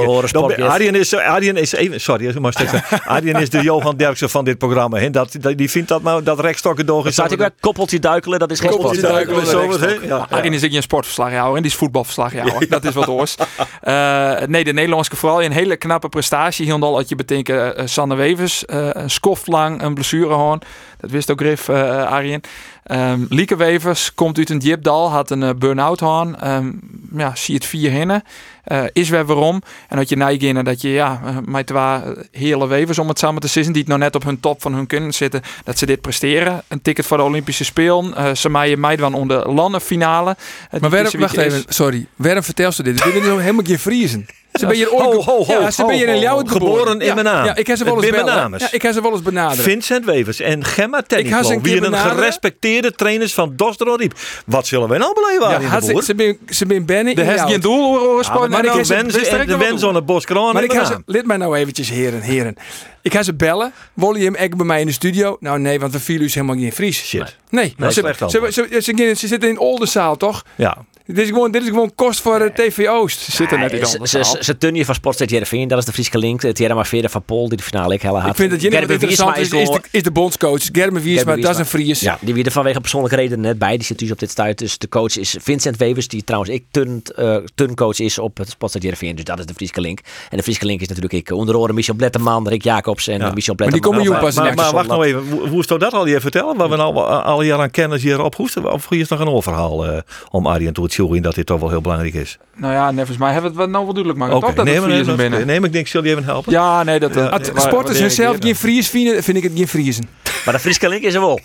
[0.59, 2.53] Arjen is, Arjen is even, sorry, maar
[3.05, 4.97] Arjen is de Johan Derksen van dit programma.
[4.97, 5.09] He.
[5.09, 7.13] Dat, die vindt dat nou dat rechtstokken door is.
[7.13, 9.45] Staat ik weer koppeltje duikelen, dat is geen koppeltje duikelen.
[9.45, 10.27] Zo ja.
[10.29, 12.69] Arjen is ook een sportverslagjouwer en die is voetbalverslagjouwer.
[12.69, 13.35] dat is wat oors.
[13.83, 16.65] Uh, nee, de Nederlandse vooral een hele knappe prestatie.
[16.65, 20.61] Hier al had je betekent uh, Sanne Wevers, uh, een skoft lang, een blessurehoorn.
[20.99, 22.41] Dat wist ook Griff, Arjen.
[22.91, 26.47] Um, Lieke Wevers komt uit een diepdal, had een uh, burn-out aan.
[26.53, 26.79] Um,
[27.17, 28.23] ja, zie het vier hinnen.
[28.67, 29.61] Uh, is weer waarom.
[29.89, 31.99] En dat je neigen dat je ja, uh, met twee
[32.31, 34.73] hele wevers om het samen te zitten, die het nog net op hun top van
[34.73, 36.63] hun kunnen zitten, dat ze dit presteren.
[36.67, 38.13] Een ticket voor de Olympische Spelen.
[38.17, 40.35] Uh, ze maaien meidwan onder landenfinale.
[40.79, 42.07] maar waarom, wacht even, sorry.
[42.15, 43.03] Waarom vertel ze dit?
[43.03, 44.25] Dit is helemaal geen Friesen.
[44.53, 46.77] Ze ben je ho, ho, ho, ja, ze ben je in Ljouwert geboren.
[46.77, 47.45] geboren in mijn naam.
[47.45, 48.61] Ja, ik heb ze wel eens.
[48.61, 49.61] Ja, ik heb ze wel eens benaderd.
[49.61, 51.61] Vincent Wevers en Gemma Tenniklo.
[51.61, 53.97] Wie een gerespecteerde trainers van Dostro
[54.45, 56.03] Wat zullen wij nou beleven ja, in de?
[56.03, 57.13] Ze ben, ze ben Benny.
[57.13, 60.53] De heeft geen doel horen Maar ik de wens aan het Boskraan.
[60.53, 62.55] Maar ik heb ze, lid mij nou eventjes heren, heren.
[63.01, 63.73] Ik ga ze bellen.
[63.93, 65.37] Wollen je hem echt bij mij in de studio?
[65.39, 67.05] Nou nee, want we vielen dus helemaal niet in Fries.
[67.05, 67.37] Shit.
[67.49, 67.73] Nee.
[67.77, 67.91] nee.
[67.91, 70.43] Ze, ze, ze, ze, zitten in Oldenzaal, toch?
[70.55, 70.77] Ja.
[71.05, 73.19] Dit is gewoon, dit is gewoon kost voor de TV Oost.
[73.19, 76.17] Zit er net in Ze, ze, ze tunnen van Sportstad Jereveen, dat is de Friese
[76.17, 76.41] link.
[76.41, 78.29] Thierry Mavera van Pol, die de finale ik helle had.
[78.29, 80.61] Ik vind dat je net interessant is, is, de, is de bondscoach.
[80.71, 81.99] Gerben Wiersma, dat is een Fries.
[81.99, 83.77] Ja, die wie er vanwege persoonlijke redenen net bij.
[83.77, 84.57] Die zit dus op dit stuit.
[84.57, 88.49] Dus de coach is Vincent Wevers, die trouwens ik turn, uh, turncoach is op het
[88.49, 89.15] Sportstad Jereveen.
[89.15, 89.99] Dus dat is de Friese link.
[90.29, 91.31] En de Friese link is natuurlijk ik.
[91.31, 93.31] Onder oren Michel Bletterman, Rick Jacobs en ja.
[93.33, 93.89] Michel Bletterman.
[93.89, 95.49] Maar die komen pas maar, maar wacht nou even.
[95.49, 96.57] Hoe is dat al je vertellen?
[96.57, 98.71] Waar we nou al jaren aan kennis hier ophoesten?
[98.71, 99.97] Of is nog een overhaal uh,
[100.29, 102.37] om Arjen toe te dat dit toch wel heel belangrijk is?
[102.55, 104.35] Nou ja, nevens mij hebben we het nou wel duidelijk maken.
[104.35, 104.49] Okay.
[104.49, 104.57] Toch?
[104.57, 105.45] Dat nee, maar, binnen.
[105.45, 106.51] nee, maar ik denk, zullen je even helpen?
[106.51, 107.51] Ja, nee, dat...
[107.55, 110.09] Sporters zichzelf geen Fries vinden, vind ik het geen Friesen.
[110.45, 111.39] Maar de Frieske link is er wel.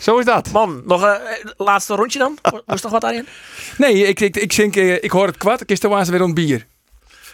[0.00, 0.50] Zo is dat.
[0.52, 1.18] Man, nog een
[1.56, 2.38] laatste rondje dan?
[2.66, 3.26] Was nog wat, Arjen?
[3.76, 5.60] Nee, ik, ik, ik, denk, ik hoor het kwart.
[5.60, 6.66] Ik is er weer rond bier.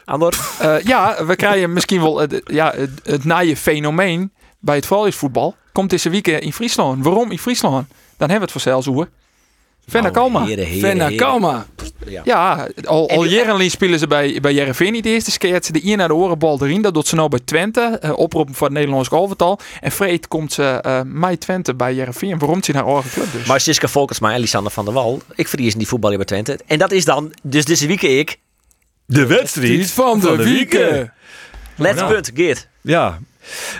[0.05, 0.35] Andor?
[0.62, 5.57] Uh, ja, we krijgen misschien wel het, ja, het, het naaie fenomeen bij het voetbal.
[5.72, 7.05] Komt deze week in Friesland.
[7.05, 7.88] Waarom in Friesland?
[8.16, 9.09] Dan hebben we het vanzelfs hoor.
[9.87, 10.46] Venna Kalma.
[10.81, 11.66] Venna Kalma.
[12.07, 15.64] Ja, ja al, al jaren spelen ze bij, bij Jereveen niet de eerste keer.
[15.64, 16.83] Ze de een naar de orenbal erin.
[16.83, 18.01] Dat doet ze nou bij Twente.
[18.05, 19.59] Uh, oproep van het Nederlands golftal.
[19.81, 22.38] En Freed komt ze uh, mei Twente bij Jereveen.
[22.38, 23.46] Waarom ze naar eigen club dus.
[23.46, 25.20] Maar Siska Volkersma en Lisanne van der Wal.
[25.35, 26.59] Ik verlies in die voetballer bij Twente.
[26.66, 28.38] En dat is dan, dus deze week ik...
[29.07, 30.72] De wedstrijd van de, week.
[31.77, 32.12] Let's nou.
[32.12, 32.68] punt, Geert.
[32.81, 33.18] Ja.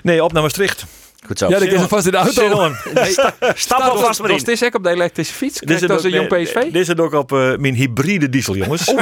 [0.03, 0.85] Nee, op naar Maastricht.
[1.26, 1.48] Goed zo.
[1.48, 2.72] Ja, ik is vast in de auto.
[3.54, 4.36] Stap alvast maar in.
[4.36, 5.60] Dit is ik op de elektrische fiets.
[5.60, 6.62] Dit is een jong PSV.
[6.72, 8.88] Dit is ook op uh, mijn hybride diesel, jongens.
[8.88, 8.98] Oh.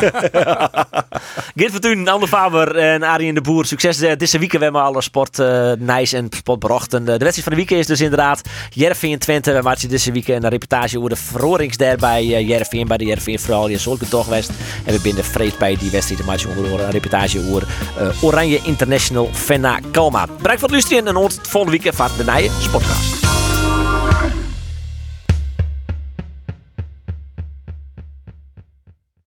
[1.56, 3.66] Geert Vertuin, Ander Faber en Arjen de Boer.
[3.66, 4.52] Succes uh, deze week.
[4.52, 7.04] We hebben alle sport uh, nice en sport berochten.
[7.04, 9.52] de wedstrijd van de week is dus inderdaad Jervin Twente.
[9.52, 12.86] We maken deze week een reportage over de verroringsder bij uh, Jervin.
[12.86, 13.68] Bij de Jervin vooral.
[13.68, 14.50] Je zulke toch west.
[14.84, 16.20] En we binden vreed bij die wedstrijd.
[16.20, 17.66] De match onder een reportage over
[18.20, 20.26] Oranje International Fenna Kalma.
[20.26, 23.43] Bereik voor het luisteren en dan volgende week van de Nije Spotcast.